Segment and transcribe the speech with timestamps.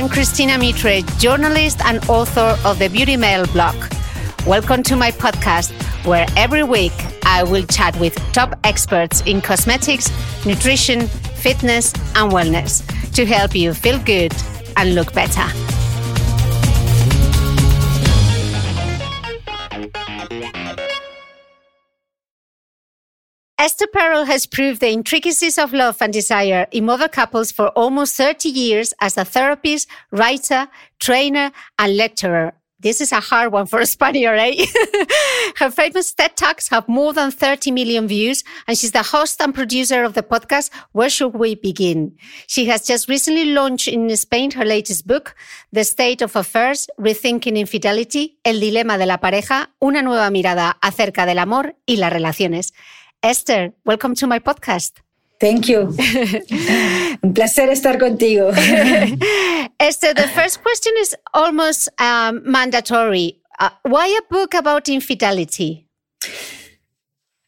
[0.00, 3.74] I'm Cristina Mitre, journalist and author of the Beauty Mail blog.
[4.46, 5.72] Welcome to my podcast,
[6.06, 6.94] where every week
[7.26, 10.10] I will chat with top experts in cosmetics,
[10.46, 12.82] nutrition, fitness, and wellness
[13.12, 14.34] to help you feel good
[14.78, 15.44] and look better.
[23.60, 28.16] Esther Perel has proved the intricacies of love and desire in mother couples for almost
[28.16, 30.66] 30 years as a therapist, writer,
[30.98, 32.54] trainer, and lecturer.
[32.78, 34.64] This is a hard one for a Spaniard, eh?
[35.56, 39.54] Her famous TED Talks have more than 30 million views, and she's the host and
[39.54, 42.16] producer of the podcast, Where Should We Begin?
[42.46, 45.36] She has just recently launched in Spain her latest book,
[45.70, 51.26] The State of Affairs, Rethinking Infidelity, El Dilema de la Pareja, una nueva mirada acerca
[51.26, 52.72] del amor y las relaciones.
[53.22, 54.92] Esther, welcome to my podcast.
[55.38, 55.80] Thank you.
[57.22, 58.50] Un placer estar contigo.
[59.80, 63.40] Esther, the first question is almost um, mandatory.
[63.58, 65.86] Uh, why a book about infidelity?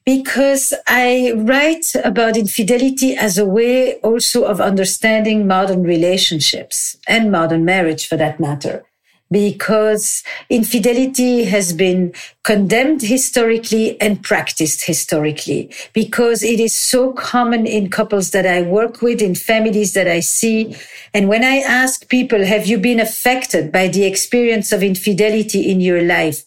[0.04, 7.64] Because I write about infidelity as a way also of understanding modern relationships and modern
[7.64, 8.84] marriage for that matter
[9.32, 12.12] because infidelity has been
[12.44, 19.00] condemned historically and practiced historically because it is so common in couples that I work
[19.00, 20.76] with, in families that I see.
[21.14, 25.80] And when I ask people, have you been affected by the experience of infidelity in
[25.80, 26.44] your life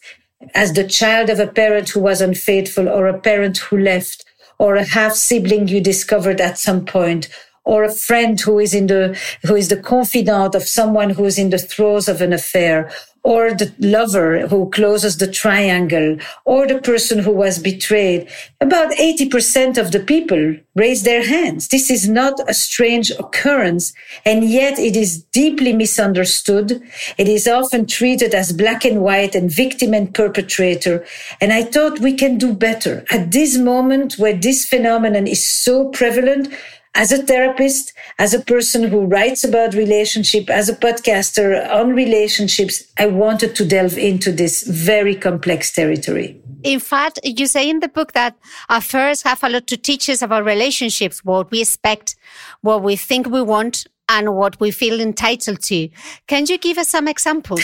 [0.54, 4.24] as the child of a parent who was unfaithful or a parent who left?
[4.58, 7.28] Or a half sibling you discovered at some point,
[7.66, 11.36] or a friend who is in the, who is the confidant of someone who is
[11.36, 12.90] in the throes of an affair,
[13.24, 18.28] or the lover who closes the triangle, or the person who was betrayed.
[18.60, 21.66] About 80% of the people raise their hands.
[21.66, 23.92] This is not a strange occurrence,
[24.24, 26.80] and yet it is deeply misunderstood.
[27.18, 31.04] It is often treated as black and white and victim and perpetrator.
[31.40, 35.88] And I thought we can do better at this moment where this phenomenon is so
[35.88, 36.48] prevalent
[36.96, 42.84] as a therapist, as a person who writes about relationship, as a podcaster on relationships,
[42.98, 46.40] I wanted to delve into this very complex territory.
[46.62, 48.34] In fact, you say in the book that
[48.70, 52.16] affairs have a lot to teach us about relationships, what we expect,
[52.62, 55.90] what we think we want, and what we feel entitled to.
[56.26, 57.62] Can you give us some examples?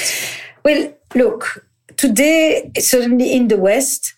[0.63, 1.67] Well, look,
[1.97, 4.15] today, certainly in the West,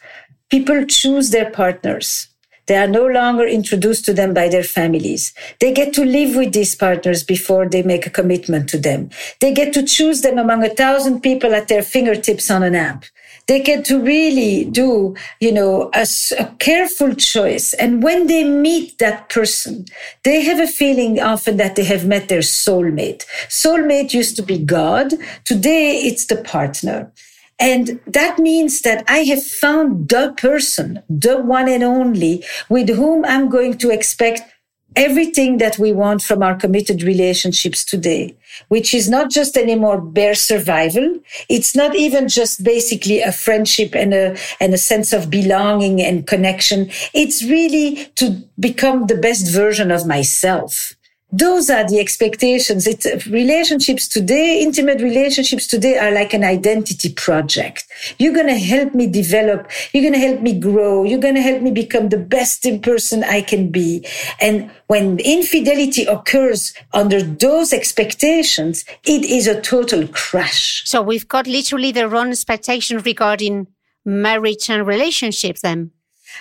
[0.50, 2.33] people choose their partners
[2.66, 5.34] they are no longer introduced to them by their families.
[5.60, 9.10] They get to live with these partners before they make a commitment to them.
[9.40, 13.04] They get to choose them among a thousand people at their fingertips on an app.
[13.46, 16.06] They get to really do, you know, a,
[16.38, 17.74] a careful choice.
[17.74, 19.84] And when they meet that person,
[20.22, 23.24] they have a feeling often that they have met their soulmate.
[23.48, 25.12] Soulmate used to be God.
[25.44, 27.12] Today it's the partner.
[27.64, 33.24] And that means that I have found the person, the one and only with whom
[33.24, 34.42] I'm going to expect
[34.96, 38.36] everything that we want from our committed relationships today,
[38.68, 41.18] which is not just anymore bare survival.
[41.48, 46.26] It's not even just basically a friendship and a, and a sense of belonging and
[46.26, 46.90] connection.
[47.14, 50.93] It's really to become the best version of myself
[51.38, 52.86] those are the expectations.
[52.86, 57.86] It's relationships today, intimate relationships today are like an identity project.
[58.18, 59.68] You're going to help me develop.
[59.92, 61.02] You're going to help me grow.
[61.02, 64.06] You're going to help me become the best in person I can be.
[64.40, 70.84] And when infidelity occurs under those expectations, it is a total crash.
[70.86, 73.66] So we've got literally the wrong expectation regarding
[74.04, 75.90] marriage and relationships then.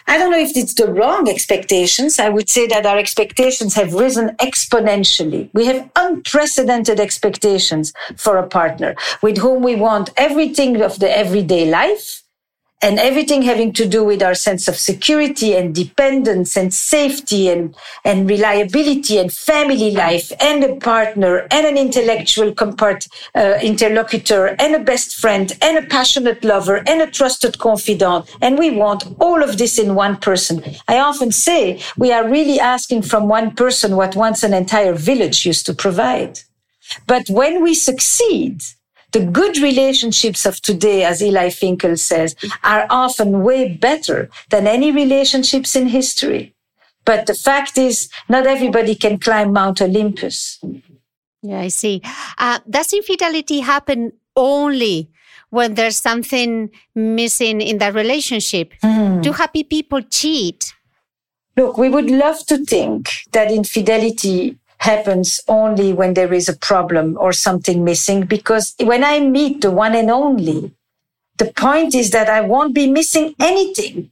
[0.07, 2.19] I don't know if it's the wrong expectations.
[2.19, 5.49] I would say that our expectations have risen exponentially.
[5.53, 11.69] We have unprecedented expectations for a partner with whom we want everything of the everyday
[11.69, 12.22] life
[12.83, 17.73] and everything having to do with our sense of security and dependence and safety and,
[18.03, 24.75] and reliability and family life and a partner and an intellectual compart, uh, interlocutor and
[24.75, 28.29] a best friend and a passionate lover and a trusted confidant.
[28.41, 30.61] And we want all of this in one person.
[30.89, 35.45] I often say we are really asking from one person what once an entire village
[35.45, 36.39] used to provide.
[37.07, 38.61] But when we succeed,
[39.13, 44.91] the good relationships of today, as Eli Finkel says, are often way better than any
[44.91, 46.53] relationships in history.
[47.05, 50.59] But the fact is, not everybody can climb Mount Olympus.
[51.41, 52.01] Yeah, I see.
[52.37, 55.09] Uh, does infidelity happen only
[55.49, 58.73] when there's something missing in that relationship?
[58.83, 59.21] Mm.
[59.21, 60.73] Do happy people cheat?
[61.55, 67.17] Look, we would love to think that infidelity happens only when there is a problem
[67.19, 68.25] or something missing.
[68.25, 70.73] Because when I meet the one and only,
[71.37, 74.11] the point is that I won't be missing anything.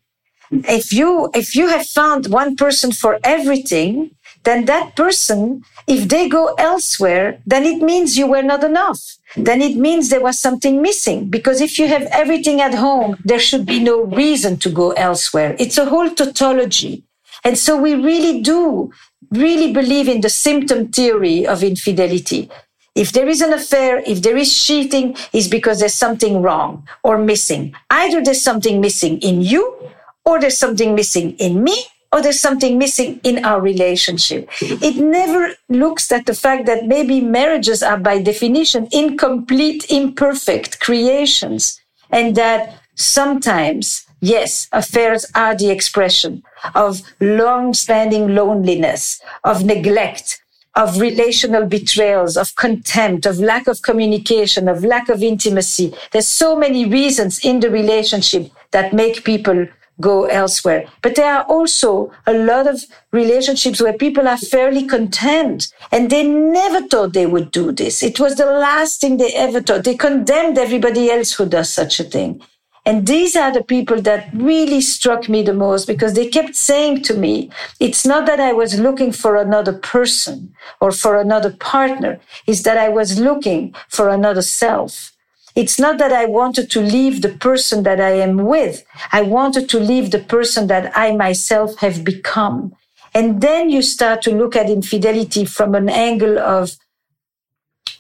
[0.80, 4.12] If you, if you have found one person for everything,
[4.44, 9.02] then that person, if they go elsewhere, then it means you were not enough.
[9.36, 11.30] Then it means there was something missing.
[11.30, 15.56] Because if you have everything at home, there should be no reason to go elsewhere.
[15.60, 17.04] It's a whole tautology.
[17.44, 18.92] And so we really do
[19.30, 22.50] really believe in the symptom theory of infidelity.
[22.96, 27.18] If there is an affair, if there is cheating, it's because there's something wrong or
[27.18, 27.74] missing.
[27.90, 29.78] Either there's something missing in you,
[30.26, 34.50] or there's something missing in me, or there's something missing in our relationship.
[34.60, 41.80] It never looks at the fact that maybe marriages are by definition incomplete, imperfect creations,
[42.10, 46.44] and that sometimes Yes, affairs are the expression
[46.76, 50.42] of long-standing loneliness, of neglect,
[50.76, 55.94] of relational betrayals, of contempt, of lack of communication, of lack of intimacy.
[56.12, 59.68] There's so many reasons in the relationship that make people
[60.00, 60.86] go elsewhere.
[61.02, 66.28] But there are also a lot of relationships where people are fairly content and they
[66.28, 68.02] never thought they would do this.
[68.02, 69.84] It was the last thing they ever thought.
[69.84, 72.42] They condemned everybody else who does such a thing.
[72.84, 77.04] And these are the people that really struck me the most because they kept saying
[77.04, 82.20] to me, it's not that I was looking for another person or for another partner.
[82.48, 85.12] It's that I was looking for another self.
[85.56, 88.84] It's not that I wanted to leave the person that I am with.
[89.12, 92.74] I wanted to leave the person that I myself have become.
[93.14, 96.78] And then you start to look at infidelity from an angle of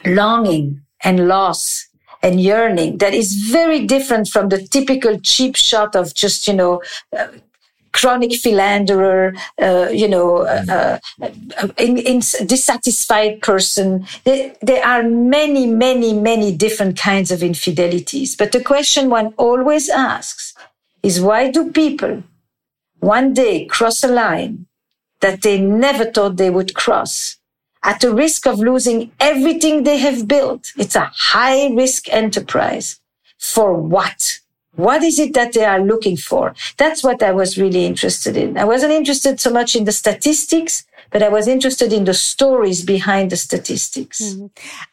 [0.06, 1.88] longing and loss
[2.23, 6.81] and yearning that is very different from the typical cheap shot of just, you know,
[7.18, 7.27] uh,
[7.94, 14.06] chronic philanderer, uh, you know, uh, uh, in, in dissatisfied person.
[14.23, 18.35] There, there, are many, many, many different kinds of infidelities.
[18.35, 20.53] But the question one always asks
[21.03, 22.23] is why do people
[23.00, 24.68] one day cross a line
[25.19, 27.38] that they never thought they would cross?
[27.83, 30.72] At the risk of losing everything they have built.
[30.78, 33.00] It's a high risk enterprise.
[33.39, 34.39] For what?
[34.75, 36.54] What is it that they are looking for?
[36.78, 38.57] That's what I was really interested in.
[38.57, 42.86] I wasn't interested so much in the statistics, but I was interested in the stories
[42.86, 44.22] behind the statistics.
[44.22, 44.45] Mm-hmm.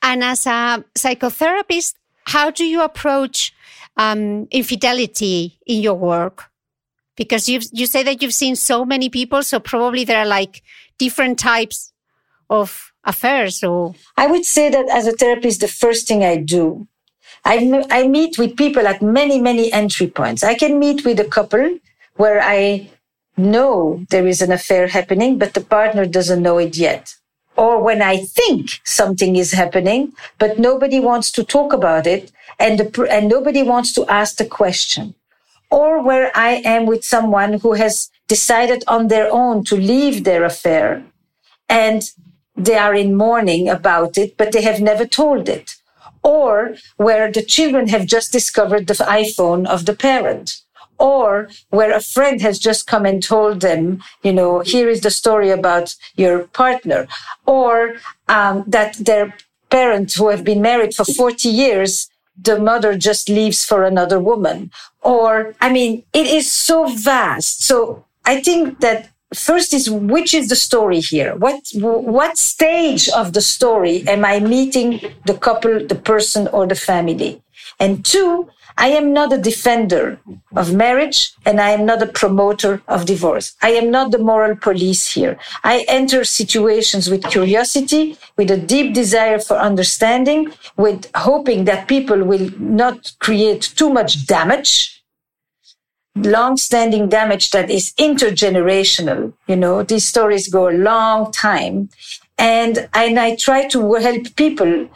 [0.03, 1.95] And as a psychotherapist,
[2.25, 3.55] how do you approach
[3.97, 6.51] um, infidelity in your work?
[7.17, 10.63] Because you you say that you've seen so many people, so probably there are like
[10.99, 11.93] different types
[12.51, 16.87] of affairs or i would say that as a therapist the first thing i do
[17.45, 20.43] I, I meet with people at many many entry points.
[20.43, 21.79] I can meet with a couple
[22.17, 22.91] where i
[23.37, 27.15] know there is an affair happening but the partner doesn't know it yet.
[27.57, 32.79] Or when i think something is happening but nobody wants to talk about it and
[32.79, 35.15] the, and nobody wants to ask the question.
[35.71, 40.45] Or where i am with someone who has decided on their own to leave their
[40.45, 41.05] affair
[41.69, 42.03] and
[42.59, 45.77] they are in mourning about it, but they have never told it.
[46.23, 50.61] Or where the children have just discovered the iPhone of the parent.
[50.99, 55.13] Or where a friend has just come and told them, you know, here is the
[55.13, 57.07] story about your partner.
[57.47, 57.95] Or
[58.29, 59.35] um, that their
[59.71, 62.09] parents who have been married for 40 years
[62.41, 64.71] the mother just leaves for another woman.
[65.03, 67.65] Or, I mean, it is so vast.
[67.65, 71.35] So I think that first is which is the story here?
[71.37, 76.75] What what stage of the story am i meeting the couple the person or the
[76.75, 77.43] family?
[77.79, 80.21] And two i am not a defender
[80.55, 83.55] of marriage and i am not a promoter of divorce.
[83.61, 85.39] I am not the moral police here.
[85.63, 92.25] I enter situations with curiosity with a deep desire for understanding with hoping that people
[92.25, 94.98] will not create too much damage
[96.25, 99.33] long-standing damage that is intergenerational.
[99.47, 101.91] You know, these stories go a long time.
[102.39, 104.89] And, and I try to help people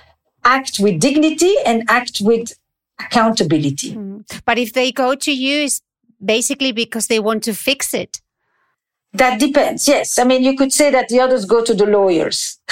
[0.45, 2.53] act with dignity and act with
[3.01, 3.95] accountability.
[3.95, 4.43] Mm.
[4.45, 5.83] But if they go to you, it's
[6.25, 8.21] basically because they want to fix it.
[9.15, 9.87] That depends.
[9.87, 10.19] Yes.
[10.19, 12.59] I mean, you could say that the others go to the lawyers.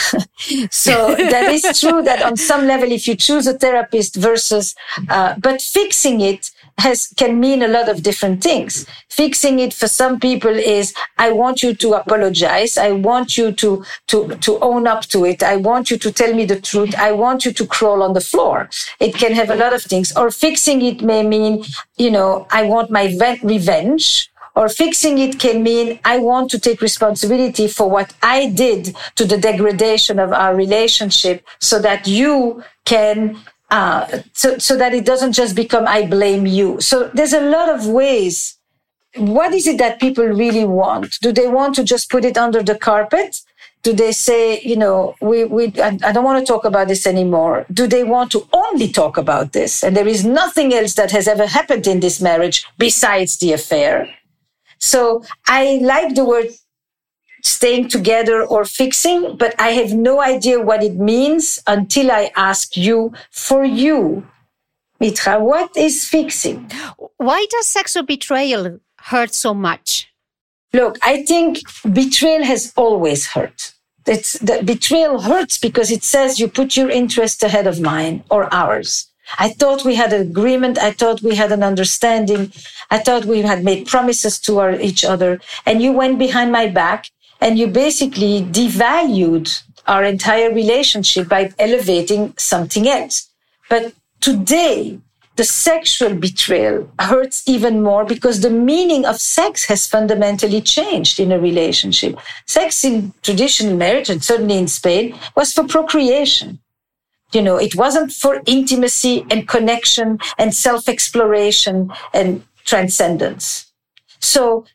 [0.71, 4.75] so that is true that on some level, if you choose a therapist versus,
[5.11, 6.51] uh, but fixing it
[6.81, 8.87] has, can mean a lot of different things.
[9.09, 12.77] Fixing it for some people is, I want you to apologize.
[12.77, 15.43] I want you to, to, to own up to it.
[15.43, 16.95] I want you to tell me the truth.
[16.97, 18.69] I want you to crawl on the floor.
[18.99, 20.17] It can have a lot of things.
[20.17, 21.65] Or fixing it may mean,
[21.97, 23.05] you know, I want my
[23.43, 28.97] revenge or fixing it can mean I want to take responsibility for what I did
[29.17, 33.39] to the degradation of our relationship so that you can
[33.71, 36.81] uh, so, so that it doesn't just become I blame you.
[36.81, 38.57] So there's a lot of ways.
[39.17, 41.19] What is it that people really want?
[41.21, 43.41] Do they want to just put it under the carpet?
[43.83, 47.07] Do they say, you know, we, we, I, I don't want to talk about this
[47.07, 47.65] anymore?
[47.73, 49.83] Do they want to only talk about this?
[49.83, 54.09] And there is nothing else that has ever happened in this marriage besides the affair.
[54.79, 56.47] So I like the word
[57.45, 62.77] staying together or fixing, but I have no idea what it means until I ask
[62.77, 64.27] you for you.
[65.01, 66.71] Mitra, what is fixing?
[67.17, 70.09] Why does sexual betrayal hurt so much?
[70.73, 71.61] Look, I think
[71.93, 73.73] betrayal has always hurt.
[74.07, 78.53] It's the betrayal hurts because it says you put your interest ahead of mine or
[78.53, 79.09] ours.
[79.39, 80.79] I thought we had an agreement.
[80.79, 82.53] I thought we had an understanding.
[82.91, 85.41] I thought we had made promises to our, each other.
[85.67, 92.35] And you went behind my back and you basically devalued our entire relationship by elevating
[92.37, 93.29] something else.
[93.69, 94.99] But today,
[95.37, 101.33] the sexual betrayal hurts even more because the meaning of sex has fundamentally changed in
[101.33, 102.19] a relationship.
[102.47, 106.59] Sex in traditional marriage, and certainly in Spain, was for procreation.
[107.33, 113.73] You know, it wasn't for intimacy and connection and self exploration and transcendence.
[114.19, 114.67] So,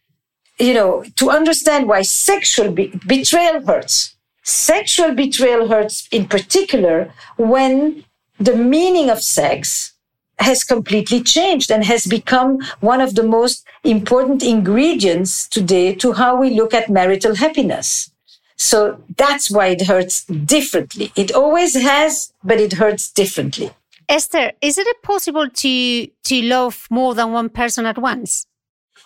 [0.59, 8.03] you know, to understand why sexual be- betrayal hurts, sexual betrayal hurts in particular when
[8.39, 9.93] the meaning of sex
[10.39, 16.35] has completely changed and has become one of the most important ingredients today to how
[16.35, 18.11] we look at marital happiness.
[18.57, 21.11] So that's why it hurts differently.
[21.15, 23.71] It always has, but it hurts differently.
[24.07, 28.45] Esther, is it possible to, to love more than one person at once?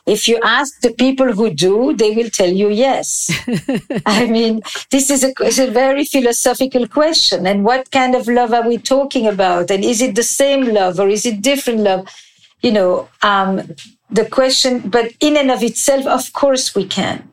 [0.06, 3.30] If you ask the people who do, they will tell you yes.
[4.06, 7.46] I mean, this is a, a, very philosophical question.
[7.46, 9.70] And what kind of love are we talking about?
[9.70, 12.08] And is it the same love or is it different love?
[12.62, 13.76] You know, um,
[14.10, 17.30] the question, but in and of itself, of course we can.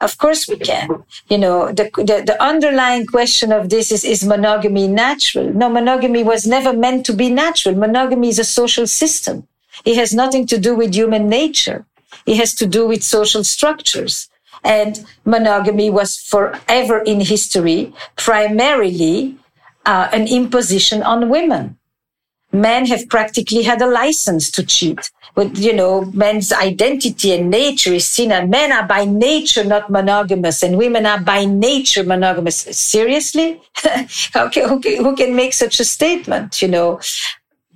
[0.00, 1.04] Of course we can.
[1.28, 5.52] You know, the, the, the, underlying question of this is, is monogamy natural?
[5.54, 7.76] No, monogamy was never meant to be natural.
[7.76, 9.46] Monogamy is a social system.
[9.84, 11.86] It has nothing to do with human nature.
[12.26, 14.28] It has to do with social structures.
[14.64, 19.36] And monogamy was forever in history primarily
[19.84, 21.78] uh, an imposition on women.
[22.52, 27.94] Men have practically had a license to cheat with, you know, men's identity and nature
[27.94, 32.60] is seen as men are by nature not monogamous and women are by nature monogamous.
[32.60, 33.60] Seriously?
[34.34, 36.60] who, who can make such a statement?
[36.60, 37.00] You know,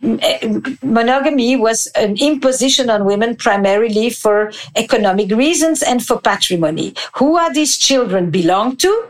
[0.03, 6.95] monogamy was an imposition on women primarily for economic reasons and for patrimony.
[7.17, 9.09] Who are these children belong to?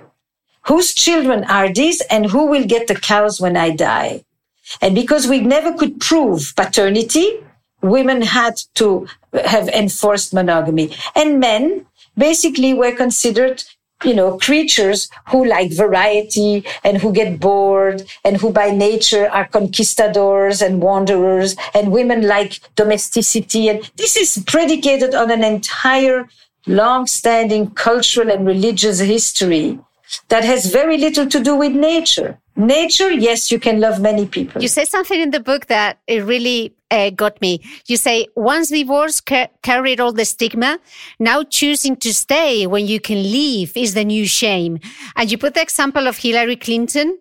[0.62, 4.25] Whose children are these and who will get the cows when I die?
[4.81, 7.40] And because we never could prove paternity,
[7.83, 9.07] women had to
[9.45, 13.62] have enforced monogamy and men basically were considered
[14.05, 19.49] you know, creatures who like variety and who get bored and who by nature are
[19.49, 23.69] conquistadors and wanderers and women like domesticity.
[23.69, 26.29] And this is predicated on an entire
[26.67, 29.79] long-standing cultural and religious history
[30.29, 32.38] that has very little to do with nature.
[32.57, 34.63] Nature, yes, you can love many people.
[34.63, 37.61] You say something in the book that it really uh, got me.
[37.87, 40.79] You say once divorce ca- carried all the stigma,
[41.19, 44.79] now choosing to stay when you can leave is the new shame.
[45.17, 47.19] And you put the example of Hillary Clinton.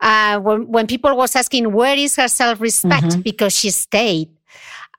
[0.00, 3.20] Uh, when, when people was asking where is her self-respect mm-hmm.
[3.20, 4.28] because she stayed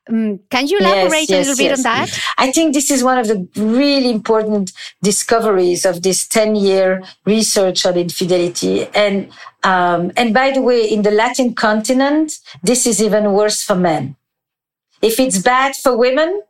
[0.10, 2.20] um, can you elaborate yes, yes, a little bit on that?
[2.38, 4.72] I think this is one of the really important
[5.02, 8.88] discoveries of this 10 year research on infidelity.
[8.94, 9.32] And,
[9.64, 14.16] um, and by the way, in the Latin continent, this is even worse for men.
[15.02, 16.42] If it's bad for women,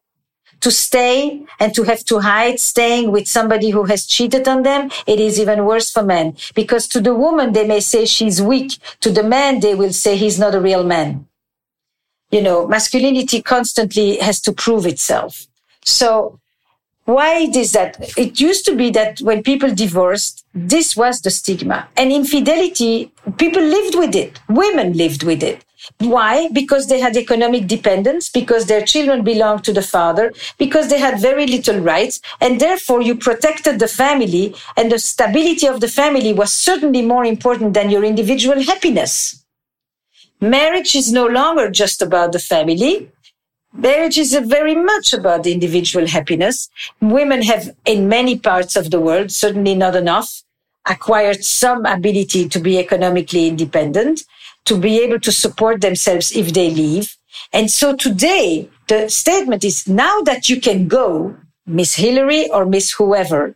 [0.62, 4.89] to stay and to have to hide staying with somebody who has cheated on them,
[5.05, 6.35] it is even worse for men.
[6.55, 8.79] Because to the woman, they may say she's weak.
[9.01, 11.27] To the man, they will say he's not a real man.
[12.32, 15.48] You know, masculinity constantly has to prove itself.
[15.84, 16.39] So
[17.05, 21.88] why is that it used to be that when people divorced, this was the stigma
[21.96, 24.39] and infidelity, people lived with it.
[24.50, 25.63] Women lived with it.
[26.00, 26.50] Why?
[26.51, 31.22] Because they had economic dependence, because their children belonged to the father, because they had
[31.22, 36.34] very little rights, and therefore you protected the family, and the stability of the family
[36.34, 39.44] was certainly more important than your individual happiness.
[40.41, 43.09] Marriage is no longer just about the family.
[43.73, 46.69] Marriage is very much about individual happiness.
[47.01, 50.43] Women have, in many parts of the world, certainly not enough,
[50.87, 54.23] acquired some ability to be economically independent,
[54.65, 57.15] to be able to support themselves if they leave.
[57.53, 62.91] And so today, the statement is now that you can go, Miss Hillary or Miss
[62.91, 63.55] whoever,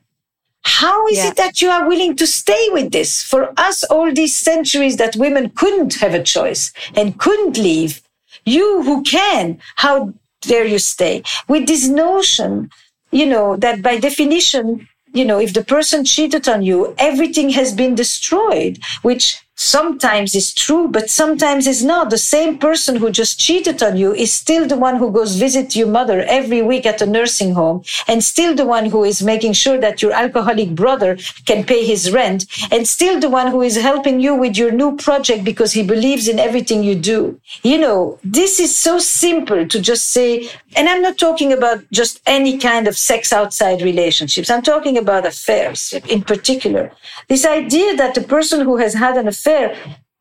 [0.64, 1.30] how is yeah.
[1.30, 3.24] it that you are willing to stay with this?
[3.24, 8.02] For us, all these centuries that women couldn't have a choice and couldn't leave,
[8.46, 11.24] you who can, how dare you stay?
[11.48, 12.70] With this notion,
[13.12, 17.74] you know, that by definition, you know, if the person cheated on you, everything has
[17.74, 22.10] been destroyed, which sometimes is true, but sometimes is not.
[22.10, 25.76] The same person who just cheated on you is still the one who goes visit
[25.76, 29.54] your mother every week at a nursing home and still the one who is making
[29.54, 33.76] sure that your alcoholic brother can pay his rent and still the one who is
[33.76, 37.40] helping you with your new project because he believes in everything you do.
[37.62, 42.22] You know, this is so simple to just say, and I'm not talking about just
[42.26, 44.50] any kind of sex outside relationships.
[44.50, 46.92] I'm talking about affairs in particular.
[47.28, 49.76] This idea that the person who has had an affair affair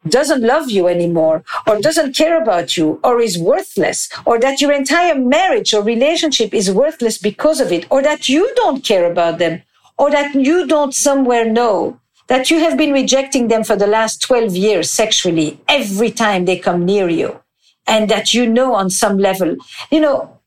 [0.08, 4.72] doesn't love you anymore or doesn't care about you or is worthless or that your
[4.72, 9.38] entire marriage or relationship is worthless because of it or that you don't care about
[9.38, 9.60] them
[9.98, 14.22] or that you don't somewhere know that you have been rejecting them for the last
[14.22, 17.40] 12 years sexually every time they come near you
[17.86, 19.56] and that you know on some level,
[19.90, 20.38] you know,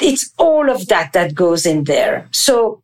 [0.00, 2.28] it's all of that that goes in there.
[2.32, 2.81] So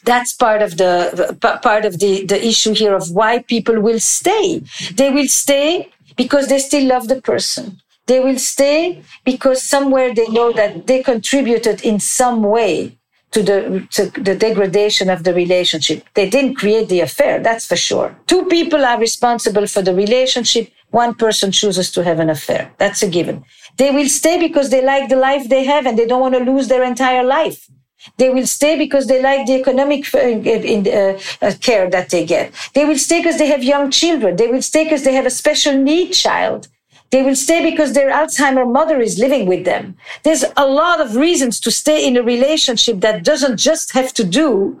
[0.00, 4.62] that's part of the part of the, the issue here of why people will stay.
[4.94, 7.80] They will stay because they still love the person.
[8.06, 12.98] They will stay because somewhere they know that they contributed in some way
[13.32, 16.04] to the to the degradation of the relationship.
[16.14, 18.16] They didn't create the affair, that's for sure.
[18.26, 20.72] Two people are responsible for the relationship.
[20.90, 22.72] One person chooses to have an affair.
[22.78, 23.44] That's a given.
[23.76, 26.40] They will stay because they like the life they have and they don't want to
[26.40, 27.70] lose their entire life.
[28.16, 32.24] They will stay because they like the economic uh, in, uh, uh, care that they
[32.24, 32.52] get.
[32.74, 34.36] They will stay because they have young children.
[34.36, 36.68] They will stay because they have a special need child.
[37.10, 39.96] They will stay because their Alzheimer mother is living with them.
[40.22, 44.24] There's a lot of reasons to stay in a relationship that doesn't just have to
[44.24, 44.80] do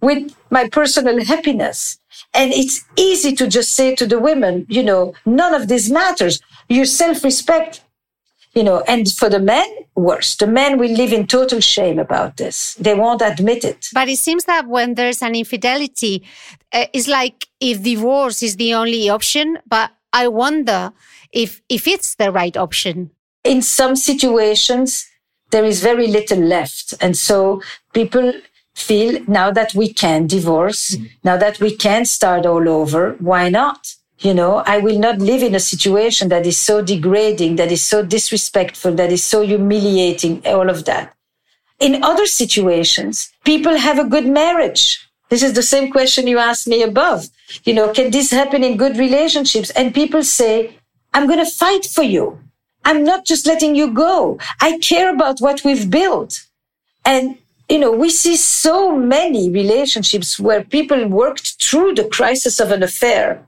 [0.00, 1.98] with my personal happiness.
[2.34, 6.40] And it's easy to just say to the women, you know, none of this matters.
[6.68, 7.80] Your self-respect
[8.54, 10.36] you know, and for the men, worse.
[10.36, 12.74] The men will live in total shame about this.
[12.74, 13.88] They won't admit it.
[13.92, 16.24] But it seems that when there's an infidelity,
[16.72, 19.58] uh, it's like if divorce is the only option.
[19.66, 20.92] But I wonder
[21.32, 23.10] if if it's the right option.
[23.44, 25.06] In some situations,
[25.50, 28.32] there is very little left, and so people
[28.74, 31.06] feel now that we can divorce, mm-hmm.
[31.24, 33.94] now that we can start all over, why not?
[34.20, 37.82] You know, I will not live in a situation that is so degrading, that is
[37.82, 41.14] so disrespectful, that is so humiliating, all of that.
[41.78, 45.08] In other situations, people have a good marriage.
[45.28, 47.28] This is the same question you asked me above.
[47.62, 49.70] You know, can this happen in good relationships?
[49.70, 50.76] And people say,
[51.14, 52.40] I'm going to fight for you.
[52.84, 54.38] I'm not just letting you go.
[54.60, 56.44] I care about what we've built.
[57.04, 62.72] And, you know, we see so many relationships where people worked through the crisis of
[62.72, 63.46] an affair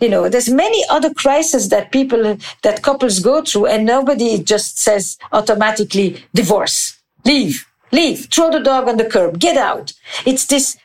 [0.00, 4.78] you know there's many other crises that people that couples go through and nobody just
[4.78, 9.92] says automatically divorce leave leave throw the dog on the curb get out.
[10.24, 10.76] It's this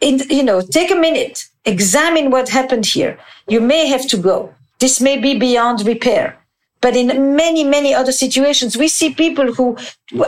[0.00, 3.18] you know take a minute examine what happened here.
[3.48, 4.54] You may have to go.
[4.78, 6.38] This may be beyond repair.
[6.80, 9.76] But in many many other situations we see people who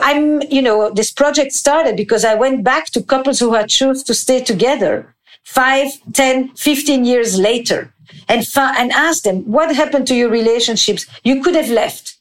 [0.01, 4.07] i'm you know this project started because i went back to couples who had chosen
[4.07, 5.15] to stay together
[5.47, 7.95] five, 10, 15 years later
[8.29, 11.07] and, fa- and ask them, what happened to your relationships?
[11.23, 12.19] You could have left.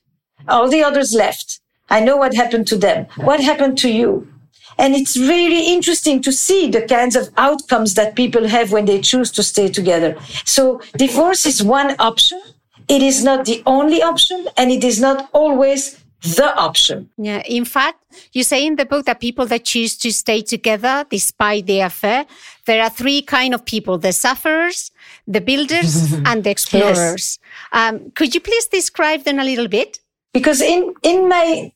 [0.48, 1.60] All the others left.
[1.90, 3.08] I know what happened to them.
[3.18, 4.32] What happened to you?
[4.78, 9.02] And it's really interesting to see the kinds of outcomes that people have when they
[9.02, 10.18] choose to stay together.
[10.46, 12.42] So divorce is one option.
[12.88, 16.00] It is not the only option and it is not always
[16.36, 17.10] the option.
[17.18, 17.42] Yeah.
[17.46, 21.66] In fact, you say in the book that people that choose to stay together despite
[21.66, 22.26] the affair,
[22.66, 24.92] there are three kind of people, the sufferers,
[25.28, 27.38] the builders, and the explorers.
[27.38, 27.40] Yes.
[27.72, 30.00] Um, could you please describe them a little bit?
[30.34, 31.72] Because in, in my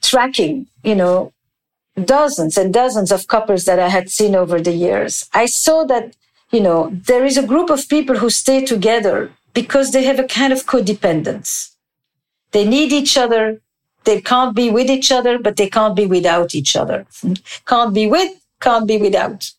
[0.00, 1.32] tracking, you know,
[2.04, 6.16] dozens and dozens of couples that I had seen over the years, I saw that,
[6.50, 10.24] you know, there is a group of people who stay together because they have a
[10.24, 11.72] kind of codependence.
[12.52, 13.60] They need each other.
[14.04, 17.06] They can't be with each other, but they can't be without each other.
[17.66, 19.50] Can't be with, can't be without.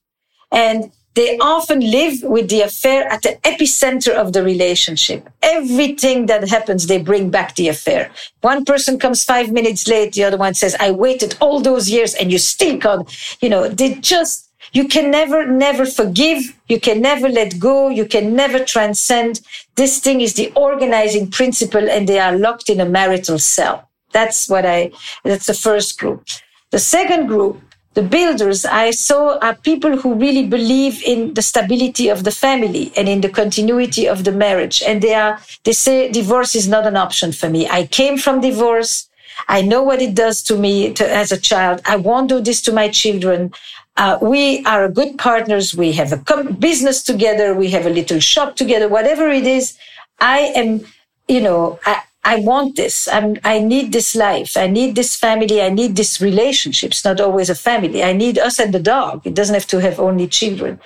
[0.51, 5.29] And they often live with the affair at the epicenter of the relationship.
[5.41, 8.09] Everything that happens, they bring back the affair.
[8.41, 10.13] One person comes five minutes late.
[10.13, 13.09] The other one says, I waited all those years and you still can't,
[13.41, 16.55] you know, they just, you can never, never forgive.
[16.67, 17.89] You can never let go.
[17.89, 19.41] You can never transcend.
[19.75, 23.88] This thing is the organizing principle and they are locked in a marital cell.
[24.11, 24.91] That's what I,
[25.23, 26.25] that's the first group.
[26.71, 27.61] The second group
[27.95, 32.93] the builders I saw are people who really believe in the stability of the family
[32.95, 34.83] and in the continuity of the marriage.
[34.83, 37.67] And they are, they say divorce is not an option for me.
[37.67, 39.09] I came from divorce.
[39.47, 41.81] I know what it does to me to, as a child.
[41.85, 43.51] I won't do this to my children.
[43.97, 45.75] Uh, we are good partners.
[45.75, 47.55] We have a com- business together.
[47.55, 49.77] We have a little shop together, whatever it is.
[50.19, 50.85] I am,
[51.27, 53.07] you know, I, I want this.
[53.07, 54.57] I'm, I need this life.
[54.57, 55.61] I need this family.
[55.61, 56.91] I need this relationship.
[56.91, 58.03] It's not always a family.
[58.03, 59.25] I need us and the dog.
[59.25, 60.79] It doesn't have to have only children.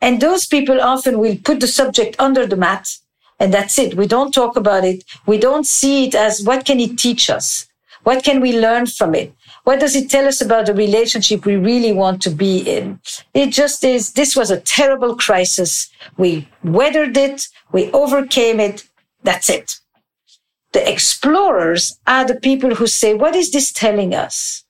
[0.00, 2.88] And those people often will put the subject under the mat
[3.40, 3.94] and that's it.
[3.94, 5.04] We don't talk about it.
[5.26, 7.66] We don't see it as what can it teach us?
[8.02, 9.32] What can we learn from it?
[9.64, 13.00] What does it tell us about the relationship we really want to be in?
[13.32, 15.90] It just is, this was a terrible crisis.
[16.18, 17.48] We weathered it.
[17.72, 18.84] We overcame it.
[19.22, 19.80] That's it.
[20.74, 24.64] The explorers are the people who say, what is this telling us?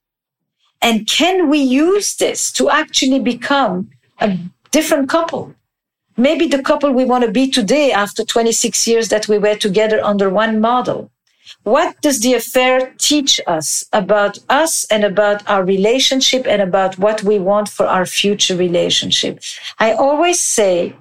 [0.82, 3.90] And can we use this to actually become
[4.20, 4.38] a
[4.70, 5.54] different couple?
[6.18, 9.98] Maybe the couple we want to be today after 26 years that we were together
[10.04, 11.10] under one model.
[11.62, 17.22] What does the affair teach us about us and about our relationship and about what
[17.22, 19.42] we want for our future relationship?
[19.78, 20.94] I always say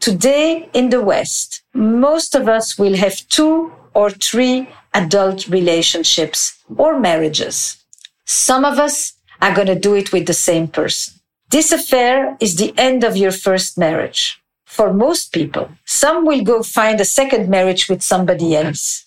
[0.00, 6.98] today in the West, most of us will have two or three adult relationships or
[6.98, 7.82] marriages.
[8.24, 11.14] Some of us are going to do it with the same person.
[11.50, 14.40] This affair is the end of your first marriage.
[14.64, 19.06] For most people, some will go find a second marriage with somebody else.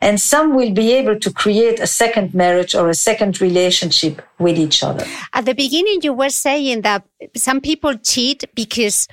[0.00, 4.58] And some will be able to create a second marriage or a second relationship with
[4.58, 5.06] each other.
[5.32, 9.08] At the beginning, you were saying that some people cheat because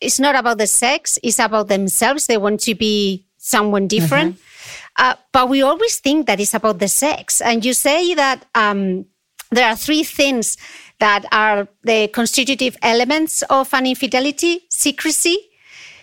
[0.00, 2.26] it's not about the sex, it's about themselves.
[2.26, 4.34] They want to be someone different.
[4.34, 4.42] Mm-hmm.
[4.98, 7.40] Uh, but we always think that it's about the sex.
[7.40, 9.06] And you say that um,
[9.50, 10.56] there are three things
[10.98, 15.36] that are the constitutive elements of an infidelity secrecy,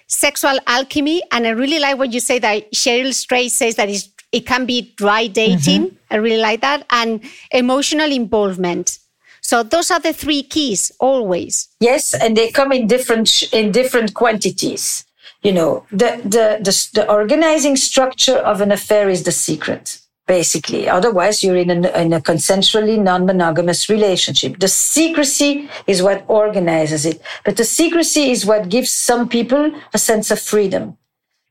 [0.07, 1.21] sexual alchemy.
[1.31, 3.89] And I really like what you say that Cheryl Strayed says that
[4.31, 5.87] it can be dry dating.
[5.87, 6.13] Mm-hmm.
[6.13, 6.85] I really like that.
[6.89, 8.99] And emotional involvement.
[9.41, 11.67] So those are the three keys always.
[11.79, 15.05] Yes, and they come in different in different quantities
[15.45, 20.89] you know, the, the, the, the organizing structure of an affair is the secret basically.
[20.89, 24.59] Otherwise, you're in a, in a consensually non-monogamous relationship.
[24.59, 27.21] The secrecy is what organizes it.
[27.43, 30.97] But the secrecy is what gives some people a sense of freedom.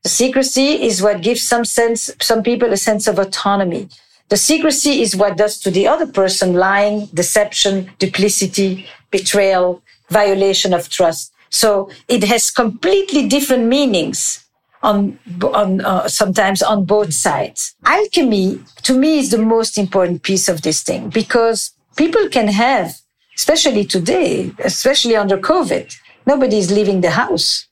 [0.03, 3.87] The secrecy is what gives some sense, some people a sense of autonomy.
[4.27, 10.89] The secrecy is what does to the other person lying, deception, duplicity, betrayal, violation of
[10.89, 11.31] trust.
[11.49, 14.45] So it has completely different meanings
[14.83, 17.75] on, on uh, sometimes on both sides.
[17.85, 22.93] Alchemy to me is the most important piece of this thing because people can have,
[23.35, 27.67] especially today, especially under COVID, nobody is leaving the house.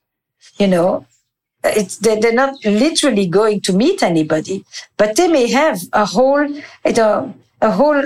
[0.57, 1.05] You know,
[1.63, 4.65] it's, they're not literally going to meet anybody,
[4.97, 6.47] but they may have a whole,
[6.85, 8.03] a whole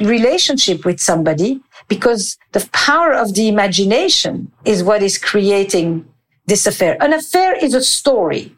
[0.00, 6.06] relationship with somebody because the power of the imagination is what is creating
[6.46, 6.96] this affair.
[7.00, 8.52] An affair is a story.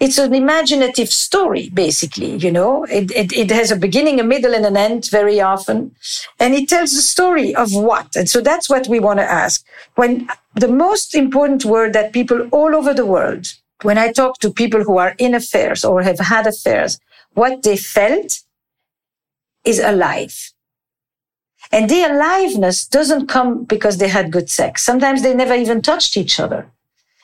[0.00, 4.52] It's an imaginative story, basically, you know, it, it, it, has a beginning, a middle
[4.52, 5.94] and an end very often.
[6.40, 8.16] And it tells the story of what?
[8.16, 9.64] And so that's what we want to ask.
[9.94, 13.46] When the most important word that people all over the world,
[13.82, 16.98] when I talk to people who are in affairs or have had affairs,
[17.34, 18.40] what they felt
[19.64, 20.51] is alive.
[21.72, 24.82] And the aliveness doesn't come because they had good sex.
[24.82, 26.70] Sometimes they never even touched each other,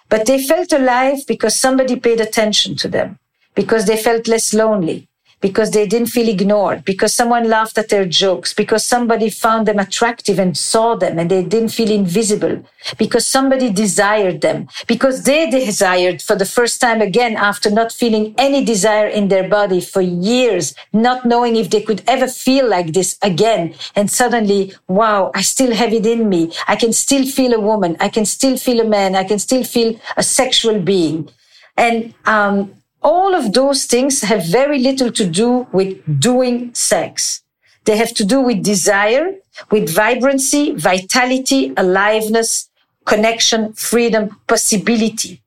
[0.08, 3.18] but they felt alive because somebody paid attention to them,
[3.54, 5.07] because they felt less lonely,
[5.40, 9.78] because they didn't feel ignored, because someone laughed at their jokes, because somebody found them
[9.78, 12.64] attractive and saw them and they didn't feel invisible,
[12.96, 18.34] because somebody desired them, because they desired for the first time again after not feeling
[18.38, 22.92] any desire in their body for years, not knowing if they could ever feel like
[22.92, 23.74] this again.
[23.94, 26.52] And suddenly, wow, I still have it in me.
[26.66, 27.96] I can still feel a woman.
[28.00, 29.14] I can still feel a man.
[29.14, 31.30] I can still feel a sexual being.
[31.76, 37.42] And um, all of those things have very little to do with doing sex.
[37.84, 39.34] They have to do with desire,
[39.70, 42.68] with vibrancy, vitality, aliveness,
[43.06, 45.42] connection, freedom, possibility.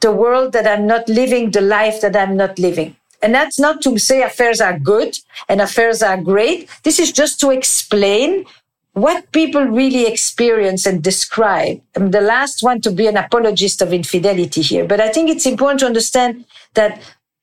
[0.00, 2.96] The world that I'm not living, the life that I'm not living.
[3.22, 6.68] And that's not to say affairs are good and affairs are great.
[6.84, 8.44] This is just to explain
[9.00, 11.80] what people really experience and describe.
[11.96, 15.46] I'm the last one to be an apologist of infidelity here, but I think it's
[15.46, 17.00] important to understand that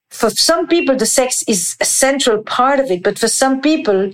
[0.10, 4.14] for some people, the sex is a central part of it, but for some people,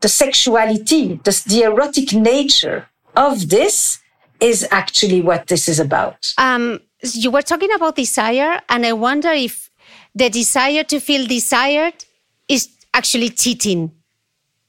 [0.00, 4.00] the sexuality, the, the erotic nature of this
[4.40, 6.34] is actually what this is about.
[6.38, 9.70] Um, you were talking about desire, and I wonder if
[10.14, 12.04] the desire to feel desired
[12.48, 13.92] is actually cheating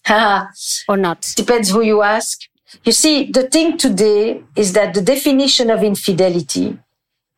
[0.88, 1.34] or not.
[1.36, 2.42] Depends who you ask.
[2.84, 6.80] You see, the thing today is that the definition of infidelity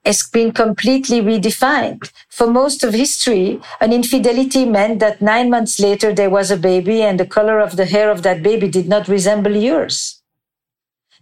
[0.06, 2.12] has been completely redefined.
[2.30, 7.02] For most of history, an infidelity meant that nine months later there was a baby
[7.02, 10.22] and the color of the hair of that baby did not resemble yours.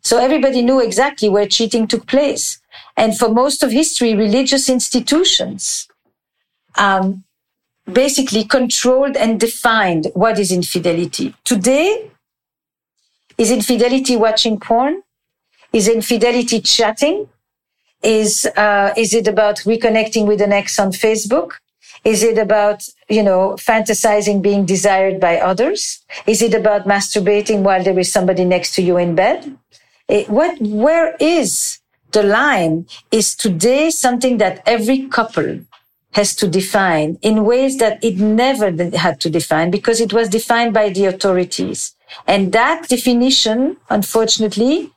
[0.01, 2.60] So everybody knew exactly where cheating took place.
[2.97, 5.88] And for most of history, religious institutions
[6.75, 7.23] um,
[7.91, 11.36] basically controlled and defined what is infidelity.
[11.44, 12.12] Today,
[13.38, 15.02] is infidelity watching porn?
[15.74, 17.28] Is infidelity chatting?
[18.04, 21.54] Is, uh, is it about reconnecting with an ex on Facebook?
[22.04, 26.04] Is it about, you know, fantasizing being desired by others?
[26.26, 29.56] Is it about masturbating while there is somebody next to you in bed?
[30.08, 31.80] It, what, where is
[32.12, 35.62] the line is today something that every couple
[36.12, 40.74] has to define in ways that it never had to define because it was defined
[40.74, 41.95] by the authorities.
[42.28, 44.91] And that definition, unfortunately,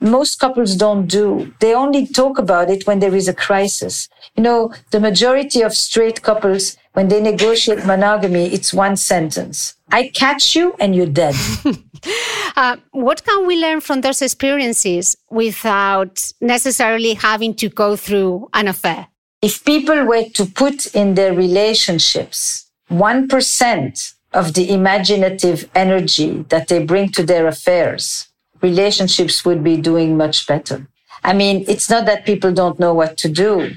[0.00, 1.52] most couples don't do.
[1.60, 4.08] They only talk about it when there is a crisis.
[4.36, 9.74] You know, the majority of straight couples, when they negotiate monogamy, it's one sentence.
[9.90, 11.34] I catch you and you're dead.
[12.56, 18.68] uh, what can we learn from those experiences without necessarily having to go through an
[18.68, 19.08] affair?
[19.46, 26.82] If people were to put in their relationships 1% of the imaginative energy that they
[26.82, 28.26] bring to their affairs,
[28.60, 30.88] relationships would be doing much better.
[31.22, 33.70] I mean, it's not that people don't know what to do.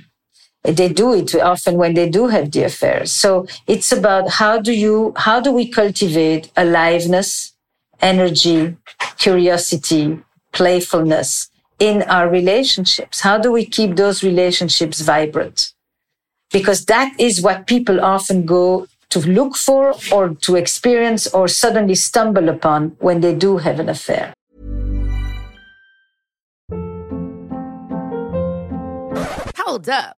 [0.63, 3.11] They do it often when they do have the affairs.
[3.11, 7.53] So it's about how do you, how do we cultivate aliveness,
[8.01, 8.75] energy,
[9.19, 10.17] curiosity,
[10.51, 11.48] playfulness
[11.79, 13.21] in our relationships?
[13.21, 15.73] How do we keep those relationships vibrant?
[16.51, 21.95] Because that is what people often go to look for or to experience or suddenly
[21.95, 24.33] stumble upon when they do have an affair.
[29.57, 30.18] Hold up.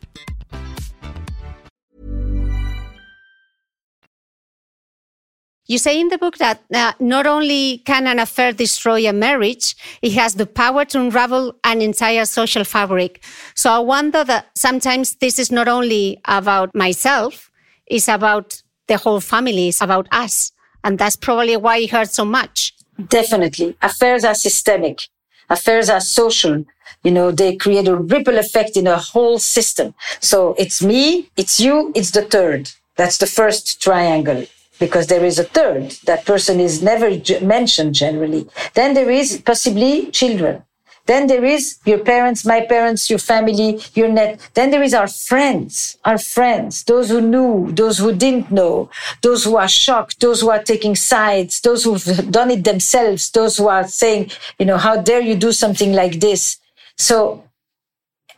[5.71, 9.77] You say in the book that uh, not only can an affair destroy a marriage,
[10.01, 13.23] it has the power to unravel an entire social fabric.
[13.55, 17.49] So I wonder that sometimes this is not only about myself,
[17.85, 20.51] it's about the whole family, it's about us.
[20.83, 22.73] And that's probably why it hurts so much.
[23.07, 23.77] Definitely.
[23.81, 25.03] Affairs are systemic.
[25.49, 26.65] Affairs are social.
[27.01, 29.93] You know, they create a ripple effect in a whole system.
[30.19, 32.71] So it's me, it's you, it's the third.
[32.97, 34.47] That's the first triangle
[34.81, 35.91] because there is a third.
[36.09, 38.49] That person is never mentioned generally.
[38.73, 40.63] Then there is possibly children.
[41.05, 44.49] Then there is your parents, my parents, your family, your net.
[44.55, 48.89] Then there is our friends, our friends, those who knew, those who didn't know,
[49.21, 53.57] those who are shocked, those who are taking sides, those who've done it themselves, those
[53.57, 56.57] who are saying, you know, how dare you do something like this?
[56.97, 57.43] So,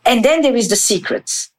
[0.04, 1.50] and then there is the secrets.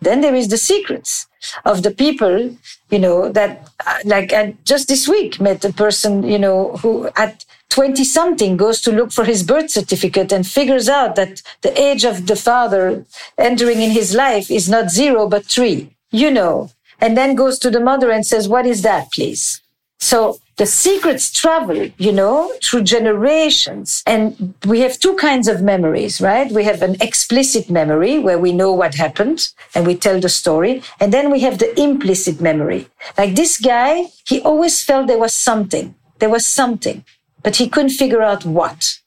[0.00, 1.26] Then there is the secrets
[1.64, 2.56] of the people,
[2.90, 7.08] you know, that uh, like I just this week met a person, you know, who
[7.16, 11.78] at 20 something goes to look for his birth certificate and figures out that the
[11.80, 13.04] age of the father
[13.36, 16.70] entering in his life is not zero, but three, you know,
[17.00, 19.60] and then goes to the mother and says, what is that, please?
[19.98, 24.02] So the secrets travel, you know, through generations.
[24.06, 26.50] And we have two kinds of memories, right?
[26.50, 30.82] We have an explicit memory where we know what happened and we tell the story.
[30.98, 32.88] And then we have the implicit memory.
[33.18, 35.94] Like this guy, he always felt there was something.
[36.18, 37.04] There was something,
[37.42, 38.98] but he couldn't figure out what.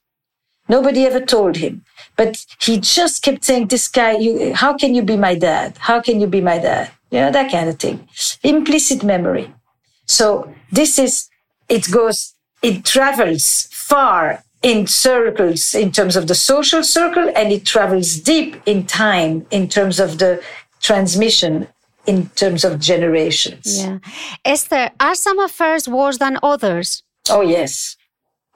[0.68, 1.84] Nobody ever told him.
[2.14, 5.76] But he just kept saying, this guy, you, how can you be my dad?
[5.78, 6.92] How can you be my dad?
[7.10, 8.08] You know, that kind of thing.
[8.44, 9.52] Implicit memory.
[10.06, 11.29] So this is
[11.70, 17.64] it goes, it travels far in circles in terms of the social circle and it
[17.64, 20.42] travels deep in time in terms of the
[20.80, 21.66] transmission
[22.06, 23.82] in terms of generations.
[23.82, 23.98] Yeah.
[24.44, 27.02] Esther, are some affairs worse than others?
[27.30, 27.96] Oh, yes.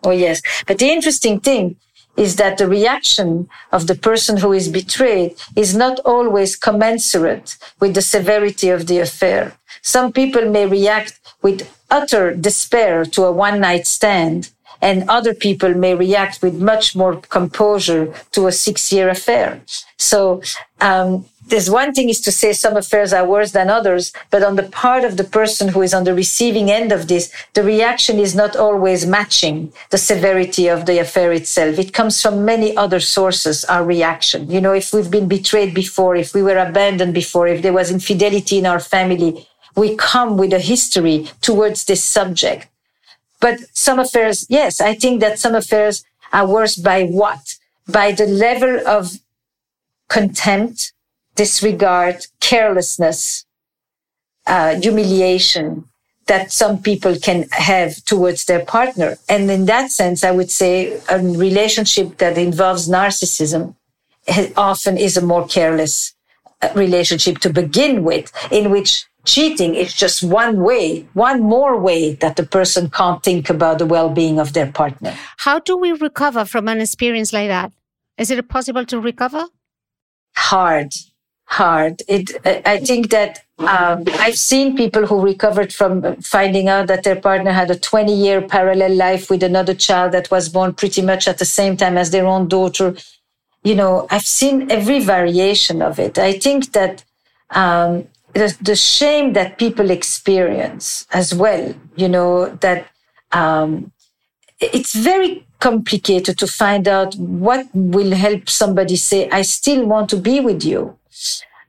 [0.03, 0.42] Oh, yes.
[0.66, 1.77] But the interesting thing
[2.16, 7.94] is that the reaction of the person who is betrayed is not always commensurate with
[7.94, 9.53] the severity of the affair.
[9.83, 11.68] Some people may react with
[12.00, 14.50] utter despair to a one night stand,
[14.88, 18.04] and other people may react with much more composure
[18.35, 19.48] to a six year affair.
[20.11, 20.42] So,
[20.80, 24.57] um, there's one thing is to say some affairs are worse than others, but on
[24.57, 28.18] the part of the person who is on the receiving end of this, the reaction
[28.18, 31.78] is not always matching the severity of the affair itself.
[31.78, 34.50] It comes from many other sources, our reaction.
[34.50, 37.90] You know, if we've been betrayed before, if we were abandoned before, if there was
[37.90, 42.68] infidelity in our family, we come with a history towards this subject.
[43.40, 47.56] But some affairs, yes, I think that some affairs are worse by what?
[47.87, 49.18] By the level of
[50.08, 50.92] contempt,
[51.34, 53.44] disregard, carelessness,
[54.46, 55.84] uh, humiliation
[56.26, 59.18] that some people can have towards their partner.
[59.28, 63.74] And in that sense, I would say a relationship that involves narcissism
[64.56, 66.14] often is a more careless
[66.62, 72.14] uh, relationship to begin with, in which cheating is just one way, one more way
[72.14, 75.14] that the person can't think about the well-being of their partner.
[75.38, 77.72] How do we recover from an experience like that?
[78.18, 79.46] Is it possible to recover?
[80.37, 80.92] Hard,
[81.44, 82.02] hard.
[82.08, 82.30] It.
[82.66, 87.52] I think that um, I've seen people who recovered from finding out that their partner
[87.52, 91.44] had a 20-year parallel life with another child that was born pretty much at the
[91.44, 92.96] same time as their own daughter.
[93.62, 96.18] You know, I've seen every variation of it.
[96.18, 97.04] I think that
[97.50, 102.88] um, the, the shame that people experience as well, you know, that
[103.32, 103.92] um,
[104.60, 110.16] it's very complicated to find out what will help somebody say, I still want to
[110.16, 110.98] be with you.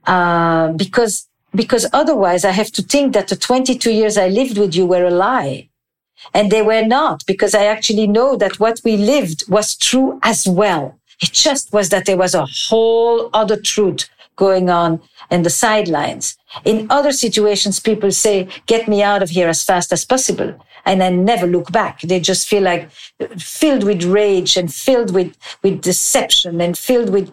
[0.06, 4.74] Uh, because, because otherwise I have to think that the 22 years I lived with
[4.74, 5.68] you were a lie.
[6.34, 10.46] And they were not because I actually know that what we lived was true as
[10.46, 10.98] well.
[11.22, 15.00] It just was that there was a whole other truth going on
[15.30, 16.35] in the sidelines.
[16.64, 20.54] In other situations, people say, get me out of here as fast as possible.
[20.84, 22.00] And then never look back.
[22.02, 22.90] They just feel like
[23.38, 27.32] filled with rage and filled with, with deception and filled with,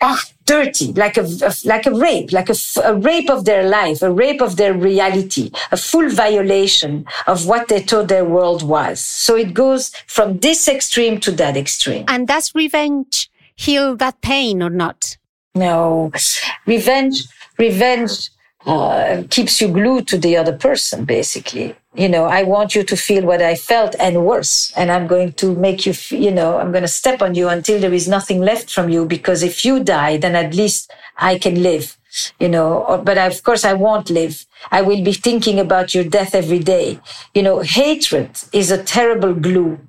[0.00, 4.00] ah, dirty, like a, a like a rape, like a, a rape of their life,
[4.00, 9.00] a rape of their reality, a full violation of what they thought their world was.
[9.00, 12.04] So it goes from this extreme to that extreme.
[12.08, 15.18] And does revenge heal that pain or not?
[15.54, 16.12] No,
[16.66, 17.24] revenge,
[17.58, 18.30] revenge
[18.68, 21.74] uh, keeps you glued to the other person, basically.
[21.94, 24.72] You know, I want you to feel what I felt and worse.
[24.76, 27.80] And I'm going to make you, you know, I'm going to step on you until
[27.80, 29.06] there is nothing left from you.
[29.06, 31.96] Because if you die, then at least I can live,
[32.38, 34.46] you know, or, but of course I won't live.
[34.70, 37.00] I will be thinking about your death every day.
[37.34, 39.80] You know, hatred is a terrible glue.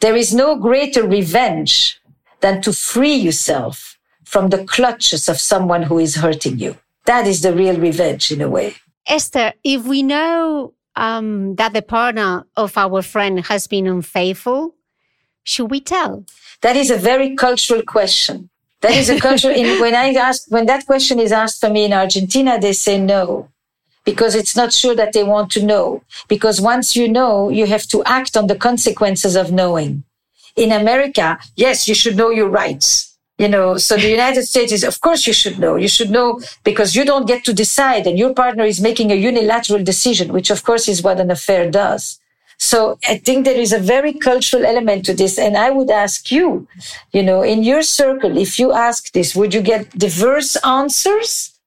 [0.00, 2.00] There is no greater revenge
[2.40, 6.76] than to free yourself from the clutches of someone who is hurting you.
[7.04, 8.76] That is the real revenge in a way.
[9.06, 14.74] Esther, if we know um, that the partner of our friend has been unfaithful,
[15.42, 16.24] should we tell?
[16.62, 18.48] That is a very cultural question.
[18.80, 19.54] That is a cultural.
[19.54, 22.98] in, when I ask, when that question is asked for me in Argentina, they say
[22.98, 23.48] no,
[24.04, 26.02] because it's not sure that they want to know.
[26.28, 30.04] Because once you know, you have to act on the consequences of knowing.
[30.56, 34.84] In America, yes, you should know your rights you know, so the United States is,
[34.84, 35.74] of course, you should know.
[35.76, 39.16] You should know because you don't get to decide and your partner is making a
[39.16, 42.20] unilateral decision, which of course is what an affair does.
[42.58, 45.38] So I think there is a very cultural element to this.
[45.38, 46.68] And I would ask you,
[47.12, 51.58] you know, in your circle, if you ask this, would you get diverse answers?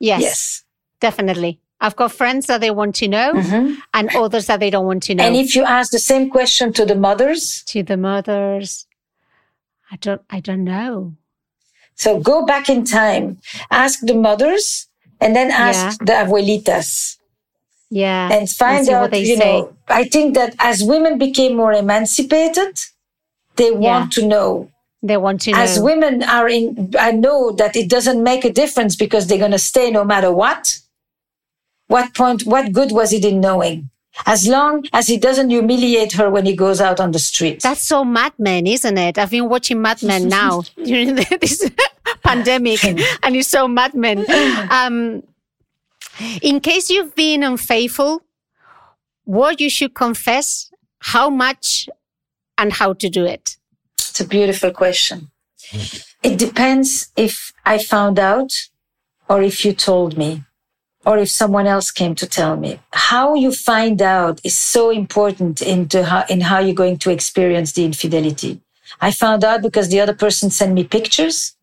[0.00, 0.22] Yes.
[0.22, 0.64] Yes.
[1.00, 1.60] Definitely.
[1.80, 3.74] I've got friends that they want to know Mm-hmm.
[3.92, 5.24] and others that they don't want to know.
[5.24, 8.86] And if you ask the same question to the mothers, to the mothers,
[9.94, 11.14] I don't, I don't know.
[11.94, 13.38] so go back in time,
[13.70, 14.88] ask the mothers,
[15.20, 17.16] and then ask the abuelitas.
[17.90, 18.28] Yeah.
[18.32, 19.60] and find what out, they you say.
[19.60, 22.76] know, I think that as women became more emancipated,
[23.54, 24.68] they want to know.
[25.00, 25.58] They want to know.
[25.58, 29.52] As women are in, I know that it doesn't make a difference because they're going
[29.52, 30.80] to stay no matter what.
[31.86, 33.90] What point, what good was it in knowing?
[34.26, 37.62] As long as he doesn't humiliate her when he goes out on the street.
[37.62, 39.18] That's so Mad Men, isn't it?
[39.18, 41.68] I've been watching Mad Men now during this
[42.22, 44.24] pandemic, and it's so Mad Men.
[44.70, 45.22] Um,
[46.42, 48.22] in case you've been unfaithful,
[49.24, 51.88] what you should confess, how much,
[52.56, 53.56] and how to do it.
[53.98, 55.30] It's a beautiful question.
[56.22, 58.68] It depends if I found out
[59.28, 60.44] or if you told me
[61.06, 62.80] or if someone else came to tell me.
[62.92, 67.84] How you find out is so important how, in how you're going to experience the
[67.84, 68.60] infidelity.
[69.00, 71.56] I found out because the other person sent me pictures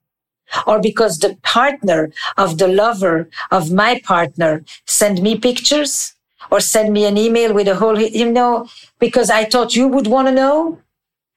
[0.68, 6.14] or because the partner of the lover of my partner sent me pictures
[6.50, 8.68] or send me an email with a whole, you know,
[9.00, 10.80] because I thought you would want to know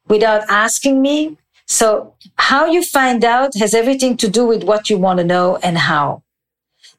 [0.08, 1.38] without asking me.
[1.66, 5.56] So how you find out has everything to do with what you want to know
[5.62, 6.23] and how.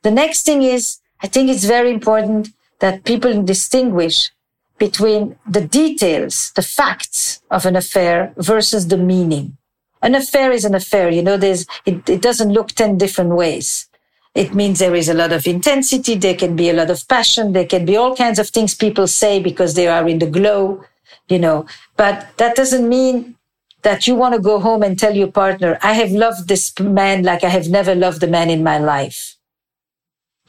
[0.06, 4.30] The next thing is, I think it's very important that people distinguish
[4.78, 9.58] between the details, the facts of an affair versus the meaning.
[10.04, 11.10] An affair is an affair.
[11.10, 13.90] You know, there's, it, it doesn't look 10 different ways.
[14.36, 16.14] It means there is a lot of intensity.
[16.14, 17.54] There can be a lot of passion.
[17.54, 20.84] There can be all kinds of things people say because they are in the glow,
[21.30, 21.66] you know,
[21.98, 23.38] but that doesn't mean
[23.82, 27.24] that you want to go home and tell your partner, I have loved this man
[27.24, 29.35] like I have never loved a man in my life.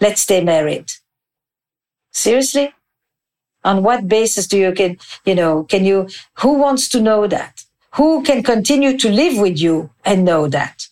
[0.00, 0.92] Let's stay married.
[2.12, 2.72] Seriously?
[3.64, 7.64] On what basis do you can, you know, can you, who wants to know that?
[7.94, 10.86] Who can continue to live with you and know that?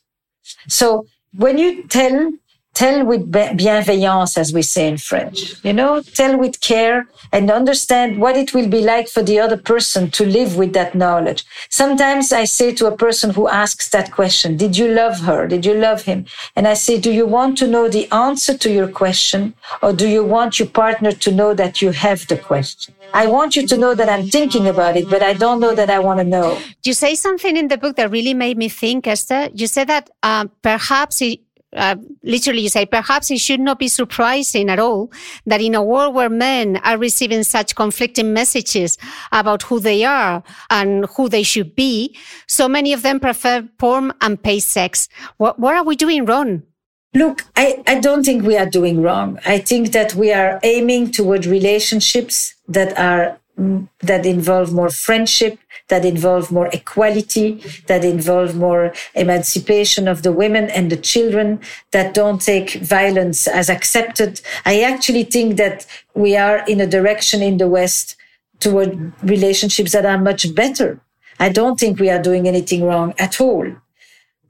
[0.68, 2.32] So when you tell,
[2.74, 8.20] tell with bienveillance, as we say in French, you know, tell with care and understand
[8.20, 11.44] what it will be like for the other person to live with that knowledge.
[11.70, 15.46] Sometimes I say to a person who asks that question, did you love her?
[15.46, 16.26] Did you love him?
[16.56, 20.08] And I say, do you want to know the answer to your question or do
[20.08, 22.94] you want your partner to know that you have the question?
[23.12, 25.88] I want you to know that I'm thinking about it, but I don't know that
[25.88, 26.58] I want to know.
[26.82, 29.50] You say something in the book that really made me think, Esther.
[29.54, 31.40] You said that uh, perhaps it,
[31.74, 35.12] uh, literally you say perhaps it should not be surprising at all
[35.46, 38.98] that in a world where men are receiving such conflicting messages
[39.32, 42.16] about who they are and who they should be,
[42.46, 45.08] so many of them prefer porn and pay sex.
[45.36, 46.62] What, what are we doing wrong?
[47.14, 49.38] Look, I, I don't think we are doing wrong.
[49.46, 56.04] I think that we are aiming toward relationships that are that involve more friendship, that
[56.04, 61.60] involve more equality, that involve more emancipation of the women and the children,
[61.92, 64.40] that don't take violence as accepted.
[64.64, 68.16] I actually think that we are in a direction in the West
[68.58, 71.00] toward relationships that are much better.
[71.38, 73.66] I don't think we are doing anything wrong at all.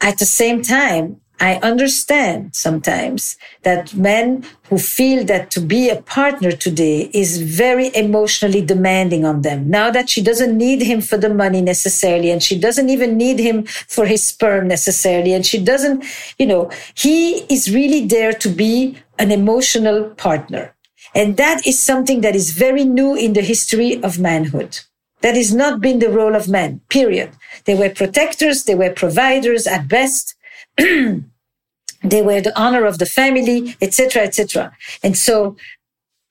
[0.01, 6.01] At the same time, I understand sometimes that men who feel that to be a
[6.01, 9.69] partner today is very emotionally demanding on them.
[9.69, 13.41] Now that she doesn't need him for the money necessarily, and she doesn't even need
[13.41, 16.05] him for his sperm necessarily, and she doesn't,
[16.39, 20.75] you know, he is really there to be an emotional partner.
[21.15, 24.81] And that is something that is very new in the history of manhood.
[25.21, 27.31] That has not been the role of men, period.
[27.65, 30.35] They were protectors, they were providers at best.
[30.77, 34.77] they were the honor of the family, etc., etc.
[35.03, 35.57] And so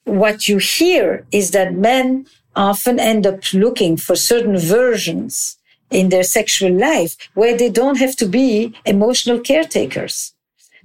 [0.06, 2.26] what you hear is that men
[2.56, 5.58] often end up looking for certain versions
[5.90, 10.34] in their sexual life where they don't have to be emotional caretakers,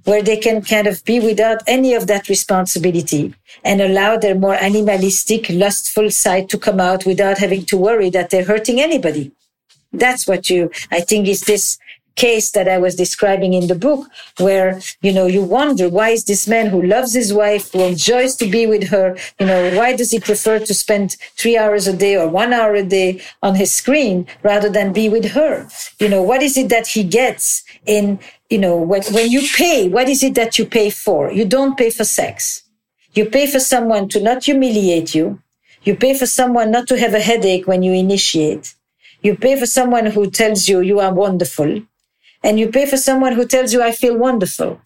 [0.05, 3.33] where they can kind of be without any of that responsibility
[3.63, 8.29] and allow their more animalistic, lustful side to come out without having to worry that
[8.29, 9.31] they're hurting anybody.
[9.91, 11.79] That's what you, I think, is this
[12.19, 14.01] case that I was describing in the book,
[14.39, 18.35] where, you know, you wonder, why is this man who loves his wife, who enjoys
[18.37, 21.95] to be with her, you know, why does he prefer to spend three hours a
[22.05, 25.53] day or one hour a day on his screen rather than be with her?
[25.99, 29.87] You know, what is it that he gets in, you know, when, when you pay,
[29.87, 31.31] what is it that you pay for?
[31.31, 32.63] You don't pay for sex.
[33.13, 35.41] You pay for someone to not humiliate you.
[35.83, 38.75] You pay for someone not to have a headache when you initiate.
[39.21, 41.81] You pay for someone who tells you you are wonderful
[42.43, 44.81] and you pay for someone who tells you I feel wonderful.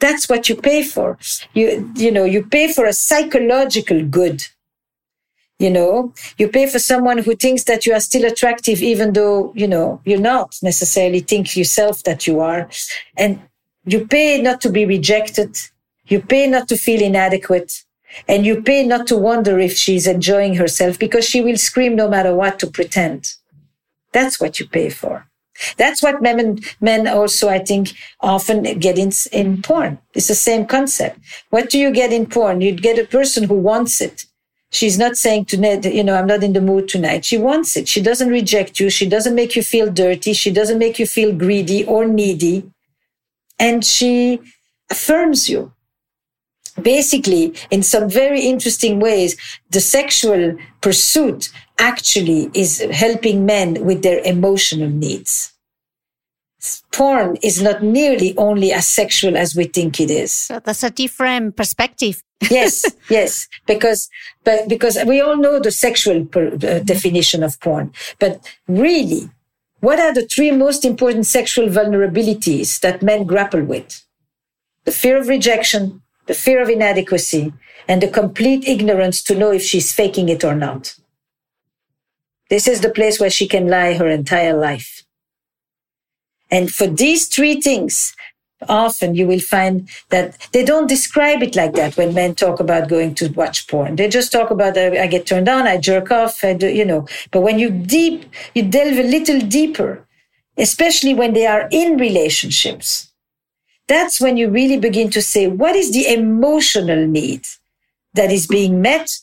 [0.00, 1.18] That's what you pay for.
[1.54, 4.44] You, you know, you pay for a psychological good.
[5.58, 9.52] You know, you pay for someone who thinks that you are still attractive, even though,
[9.54, 12.68] you know, you're not necessarily think yourself that you are.
[13.16, 13.40] And
[13.86, 15.56] you pay not to be rejected.
[16.06, 17.84] You pay not to feel inadequate.
[18.28, 22.08] And you pay not to wonder if she's enjoying herself because she will scream no
[22.08, 23.32] matter what to pretend.
[24.12, 25.26] That's what you pay for.
[25.76, 29.98] That's what men, men also, I think, often get in, in porn.
[30.14, 31.18] It's the same concept.
[31.50, 32.60] What do you get in porn?
[32.60, 34.24] You get a person who wants it.
[34.70, 37.24] She's not saying to Ned, you know, I'm not in the mood tonight.
[37.24, 37.86] She wants it.
[37.86, 38.90] She doesn't reject you.
[38.90, 40.32] She doesn't make you feel dirty.
[40.32, 42.68] She doesn't make you feel greedy or needy.
[43.60, 44.40] And she
[44.90, 45.72] affirms you
[46.80, 49.36] basically, in some very interesting ways,
[49.70, 55.52] the sexual pursuit actually is helping men with their emotional needs.
[56.92, 60.32] Porn is not nearly only as sexual as we think it is.
[60.32, 62.22] So that's a different perspective.
[62.50, 64.08] yes, yes, because
[64.44, 69.30] but because we all know the sexual per, uh, definition of porn, but really,
[69.80, 74.02] what are the three most important sexual vulnerabilities that men grapple with?
[74.84, 77.52] The fear of rejection, the fear of inadequacy,
[77.86, 80.94] and the complete ignorance to know if she's faking it or not.
[82.50, 85.04] This is the place where she can lie her entire life.
[86.50, 88.14] And for these three things,
[88.68, 92.88] often you will find that they don't describe it like that when men talk about
[92.88, 93.96] going to watch porn.
[93.96, 96.84] They just talk about, uh, I get turned on, I jerk off, I do, you
[96.84, 97.06] know.
[97.30, 100.06] But when you deep, you delve a little deeper,
[100.56, 103.12] especially when they are in relationships,
[103.86, 107.46] that's when you really begin to say, what is the emotional need
[108.14, 109.18] that is being met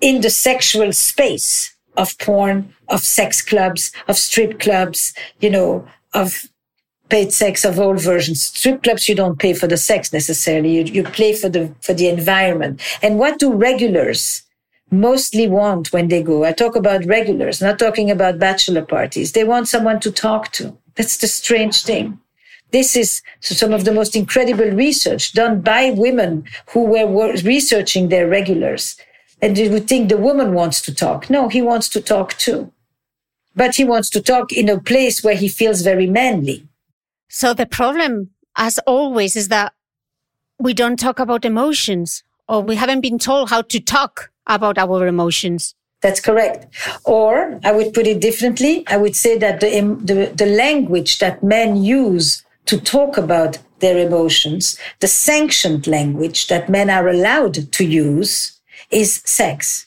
[0.00, 6.46] in the sexual space of porn, of sex clubs, of strip clubs, you know, of
[7.08, 8.42] paid sex of all versions.
[8.42, 10.76] Strip clubs, you don't pay for the sex necessarily.
[10.76, 12.80] You, you pay for the, for the environment.
[13.02, 14.42] And what do regulars
[14.90, 16.44] mostly want when they go?
[16.44, 19.32] I talk about regulars, not talking about bachelor parties.
[19.32, 20.76] They want someone to talk to.
[20.94, 22.18] That's the strange thing.
[22.70, 28.28] This is some of the most incredible research done by women who were researching their
[28.28, 28.96] regulars.
[29.44, 31.28] And you would think the woman wants to talk.
[31.28, 32.72] No, he wants to talk too.
[33.54, 36.66] But he wants to talk in a place where he feels very manly.
[37.28, 39.74] So the problem, as always, is that
[40.58, 45.06] we don't talk about emotions or we haven't been told how to talk about our
[45.06, 45.74] emotions.
[46.00, 46.66] That's correct.
[47.04, 48.82] Or I would put it differently.
[48.86, 49.68] I would say that the,
[50.00, 56.70] the, the language that men use to talk about their emotions, the sanctioned language that
[56.70, 58.53] men are allowed to use
[58.90, 59.86] is sex.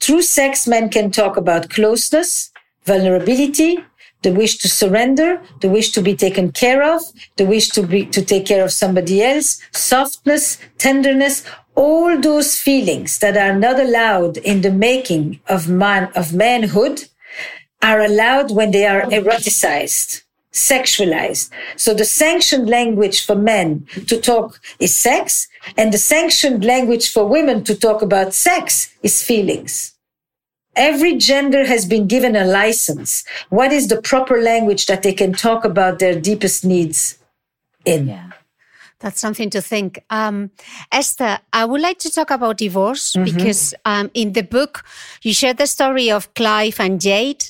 [0.00, 2.50] Through sex, men can talk about closeness,
[2.84, 3.78] vulnerability,
[4.22, 7.02] the wish to surrender, the wish to be taken care of,
[7.36, 13.18] the wish to be, to take care of somebody else, softness, tenderness, all those feelings
[13.18, 17.04] that are not allowed in the making of man, of manhood
[17.82, 20.22] are allowed when they are eroticized
[20.52, 21.50] sexualized.
[21.76, 27.26] So the sanctioned language for men to talk is sex, and the sanctioned language for
[27.26, 29.94] women to talk about sex is feelings.
[30.76, 33.24] Every gender has been given a license.
[33.48, 37.18] What is the proper language that they can talk about their deepest needs
[37.84, 38.08] in?
[38.08, 38.30] Yeah.
[39.00, 40.04] That's something to think.
[40.10, 40.50] Um,
[40.90, 43.24] Esther, I would like to talk about divorce mm-hmm.
[43.24, 44.84] because um, in the book
[45.22, 47.44] you share the story of Clive and Jade,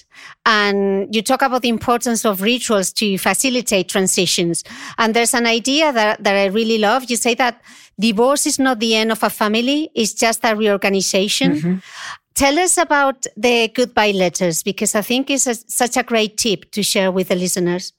[0.48, 4.64] and you talk about the importance of rituals to facilitate transitions.
[4.96, 7.10] And there's an idea that, that I really love.
[7.10, 7.60] You say that
[8.00, 11.52] divorce is not the end of a family; it's just a reorganization.
[11.52, 11.76] Mm-hmm.
[12.34, 16.70] Tell us about the goodbye letters because I think it's a, such a great tip
[16.70, 17.92] to share with the listeners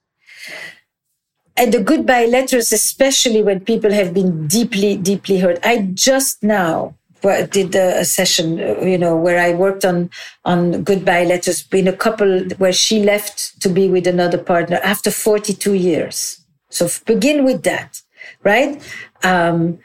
[1.60, 5.60] and the goodbye letters, especially when people have been deeply, deeply hurt.
[5.62, 8.58] I just now did a session,
[8.88, 10.10] you know, where I worked on
[10.46, 11.64] on goodbye letters.
[11.64, 16.40] Been a couple where she left to be with another partner after 42 years.
[16.70, 18.02] So begin with that,
[18.44, 18.82] right?
[19.24, 19.80] Um,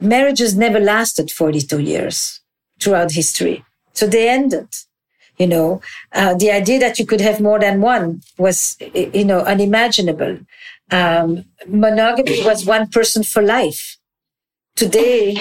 [0.00, 2.40] marriages never lasted 42 years
[2.80, 4.68] throughout history, so they ended.
[5.38, 5.80] You know,
[6.12, 10.38] uh, the idea that you could have more than one was, you know, unimaginable.
[10.90, 13.98] Um, monogamy was one person for life.
[14.74, 15.36] Today,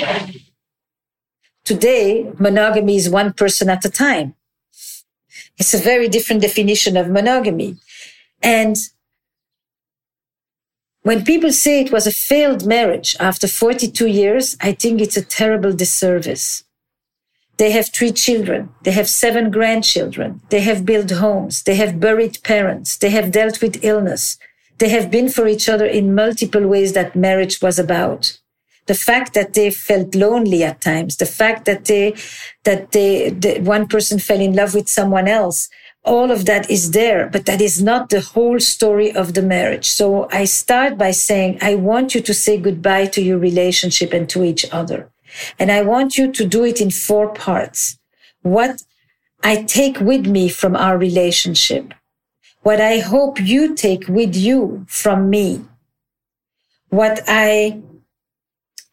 [1.68, 4.36] today, monogamy is one person at a time.
[5.58, 7.76] It's a very different definition of monogamy.
[8.42, 8.76] And
[11.02, 15.30] when people say it was a failed marriage after 42 years, I think it's a
[15.40, 16.64] terrible disservice.
[17.58, 18.70] They have three children.
[18.84, 20.42] They have seven grandchildren.
[20.50, 21.64] They have built homes.
[21.64, 22.98] They have buried parents.
[22.98, 24.38] They have dealt with illness.
[24.80, 28.22] they have been for each other in multiple ways that marriage was about.
[28.88, 32.16] The fact that they felt lonely at times, the fact that they,
[32.64, 35.70] that they, the, one person fell in love with someone else,
[36.04, 39.86] all of that is there, but that is not the whole story of the marriage.
[39.86, 44.30] So I start by saying, I want you to say goodbye to your relationship and
[44.30, 45.10] to each other.
[45.60, 47.98] And I want you to do it in four parts.
[48.42, 48.82] What
[49.44, 51.94] I take with me from our relationship.
[52.62, 55.66] What I hope you take with you from me.
[56.90, 57.82] What I,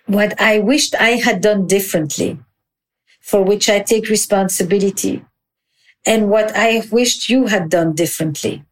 [0.07, 2.39] what I wished I had done differently,
[3.21, 5.25] for which I take responsibility
[6.07, 8.65] and what I wished you had done differently.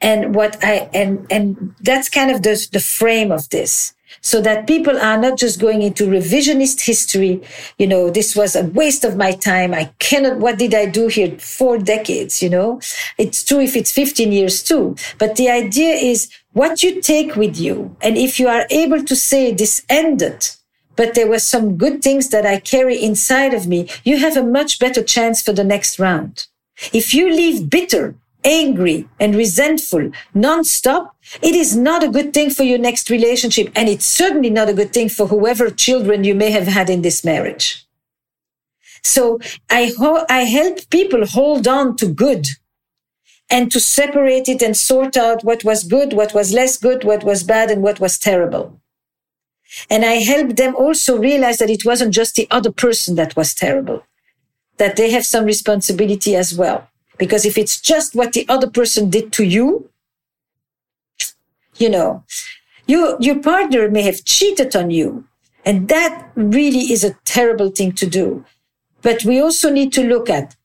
[0.00, 4.66] And what I, and, and that's kind of the, the frame of this so that
[4.66, 7.42] people are not just going into revisionist history.
[7.78, 9.74] You know, this was a waste of my time.
[9.74, 11.38] I cannot, what did I do here?
[11.38, 12.80] Four decades, you know?
[13.18, 14.96] It's true if it's 15 years too.
[15.18, 17.96] But the idea is what you take with you.
[18.00, 20.48] And if you are able to say this ended,
[20.96, 24.44] but there were some good things that I carry inside of me, you have a
[24.44, 26.46] much better chance for the next round.
[26.92, 31.10] If you leave bitter angry and resentful nonstop,
[31.42, 33.72] it is not a good thing for your next relationship.
[33.74, 37.02] And it's certainly not a good thing for whoever children you may have had in
[37.02, 37.86] this marriage.
[39.02, 39.38] So
[39.70, 42.46] I, ho- I help people hold on to good
[43.50, 47.24] and to separate it and sort out what was good, what was less good, what
[47.24, 48.80] was bad, and what was terrible.
[49.90, 53.54] And I help them also realize that it wasn't just the other person that was
[53.54, 54.04] terrible,
[54.78, 56.88] that they have some responsibility as well.
[57.18, 59.90] Because if it's just what the other person did to you,
[61.76, 62.24] you know,
[62.86, 65.24] you, your partner may have cheated on you.
[65.64, 68.44] And that really is a terrible thing to do.
[69.02, 70.56] But we also need to look at,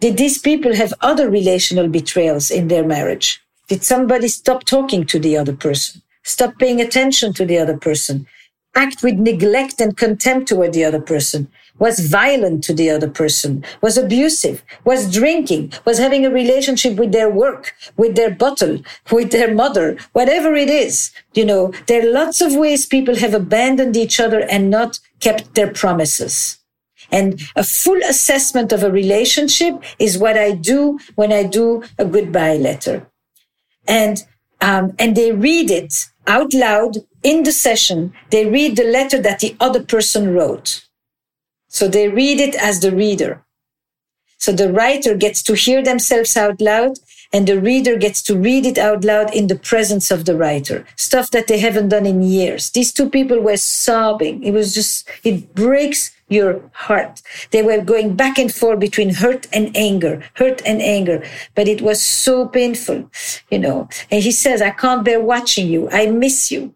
[0.00, 3.42] did these people have other relational betrayals in their marriage?
[3.68, 6.02] Did somebody stop talking to the other person?
[6.22, 8.26] Stop paying attention to the other person?
[8.74, 11.50] Act with neglect and contempt toward the other person?
[11.78, 17.12] Was violent to the other person, was abusive, was drinking, was having a relationship with
[17.12, 18.78] their work, with their bottle,
[19.10, 21.10] with their mother, whatever it is.
[21.34, 25.54] You know, there are lots of ways people have abandoned each other and not kept
[25.54, 26.58] their promises.
[27.10, 32.04] And a full assessment of a relationship is what I do when I do a
[32.04, 33.06] goodbye letter.
[33.86, 34.22] And,
[34.60, 35.94] um, and they read it
[36.26, 38.12] out loud in the session.
[38.30, 40.87] They read the letter that the other person wrote.
[41.68, 43.44] So they read it as the reader.
[44.38, 46.98] So the writer gets to hear themselves out loud
[47.32, 50.86] and the reader gets to read it out loud in the presence of the writer.
[50.96, 52.70] Stuff that they haven't done in years.
[52.70, 54.42] These two people were sobbing.
[54.42, 57.20] It was just, it breaks your heart.
[57.50, 61.82] They were going back and forth between hurt and anger, hurt and anger, but it
[61.82, 63.10] was so painful,
[63.50, 63.88] you know.
[64.10, 65.88] And he says, I can't bear watching you.
[65.90, 66.74] I miss you.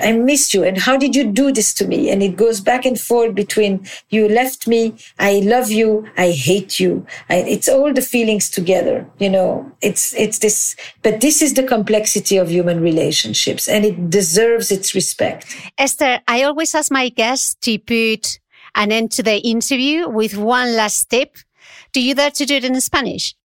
[0.00, 0.64] I miss you.
[0.64, 2.10] And how did you do this to me?
[2.10, 4.96] And it goes back and forth between you left me.
[5.18, 6.08] I love you.
[6.16, 7.06] I hate you.
[7.28, 9.08] I, it's all the feelings together.
[9.18, 14.10] You know, it's, it's this, but this is the complexity of human relationships and it
[14.10, 15.46] deserves its respect.
[15.78, 18.40] Esther, I always ask my guests to put
[18.74, 21.36] an end to the interview with one last tip.
[21.92, 23.36] Do you dare to do it in Spanish?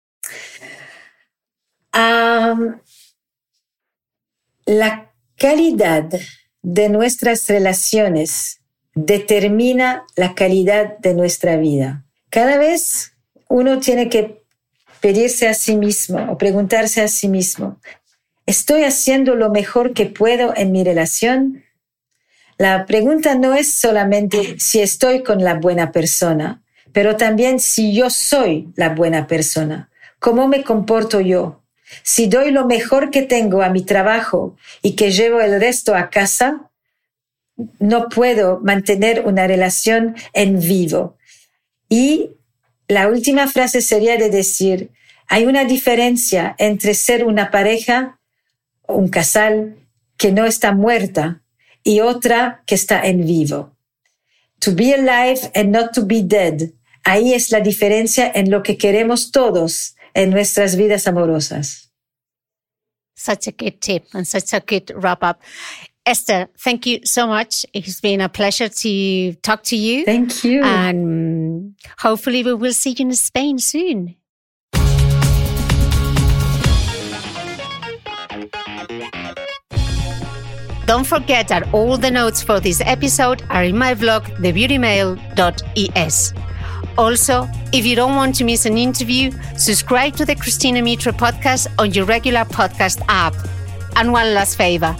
[1.93, 2.79] Um,
[4.65, 5.05] la
[5.37, 6.19] calidad
[6.61, 8.59] de nuestras relaciones
[8.95, 12.05] determina la calidad de nuestra vida.
[12.29, 13.13] Cada vez
[13.47, 14.43] uno tiene que
[14.99, 17.79] pedirse a sí mismo o preguntarse a sí mismo,
[18.45, 21.63] ¿estoy haciendo lo mejor que puedo en mi relación?
[22.57, 28.09] La pregunta no es solamente si estoy con la buena persona, pero también si yo
[28.09, 29.89] soy la buena persona.
[30.19, 31.58] ¿Cómo me comporto yo?
[32.03, 36.09] Si doy lo mejor que tengo a mi trabajo y que llevo el resto a
[36.09, 36.69] casa,
[37.79, 41.17] no puedo mantener una relación en vivo.
[41.89, 42.31] Y
[42.87, 44.91] la última frase sería de decir,
[45.27, 48.19] hay una diferencia entre ser una pareja,
[48.87, 49.75] un casal
[50.17, 51.41] que no está muerta
[51.83, 53.75] y otra que está en vivo.
[54.59, 56.71] To be alive and not to be dead.
[57.03, 61.91] Ahí es la diferencia en lo que queremos todos en nuestras vidas amorosas.
[63.15, 65.41] Such a good tip and such a good wrap up.
[66.05, 67.65] Esther, thank you so much.
[67.73, 70.05] It's been a pleasure to talk to you.
[70.05, 70.63] Thank you.
[70.63, 74.15] And hopefully we will see you in Spain soon.
[80.89, 86.33] Don't forget that all the notes for this episode are in my blog, thebeautymail.es.
[86.97, 91.67] Also, if you don't want to miss an interview, subscribe to the Cristina Mitre podcast
[91.77, 93.33] on your regular podcast app
[93.95, 94.95] And one last favor.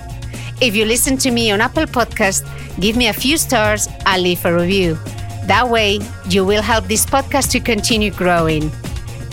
[0.61, 2.43] If you listen to me on Apple Podcast,
[2.81, 4.97] give me a few stars and leave a review.
[5.45, 8.69] That way, you will help this podcast to continue growing.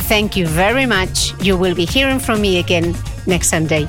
[0.08, 1.34] Thank you very much.
[1.42, 2.94] You will be hearing from me again
[3.26, 3.88] next Sunday.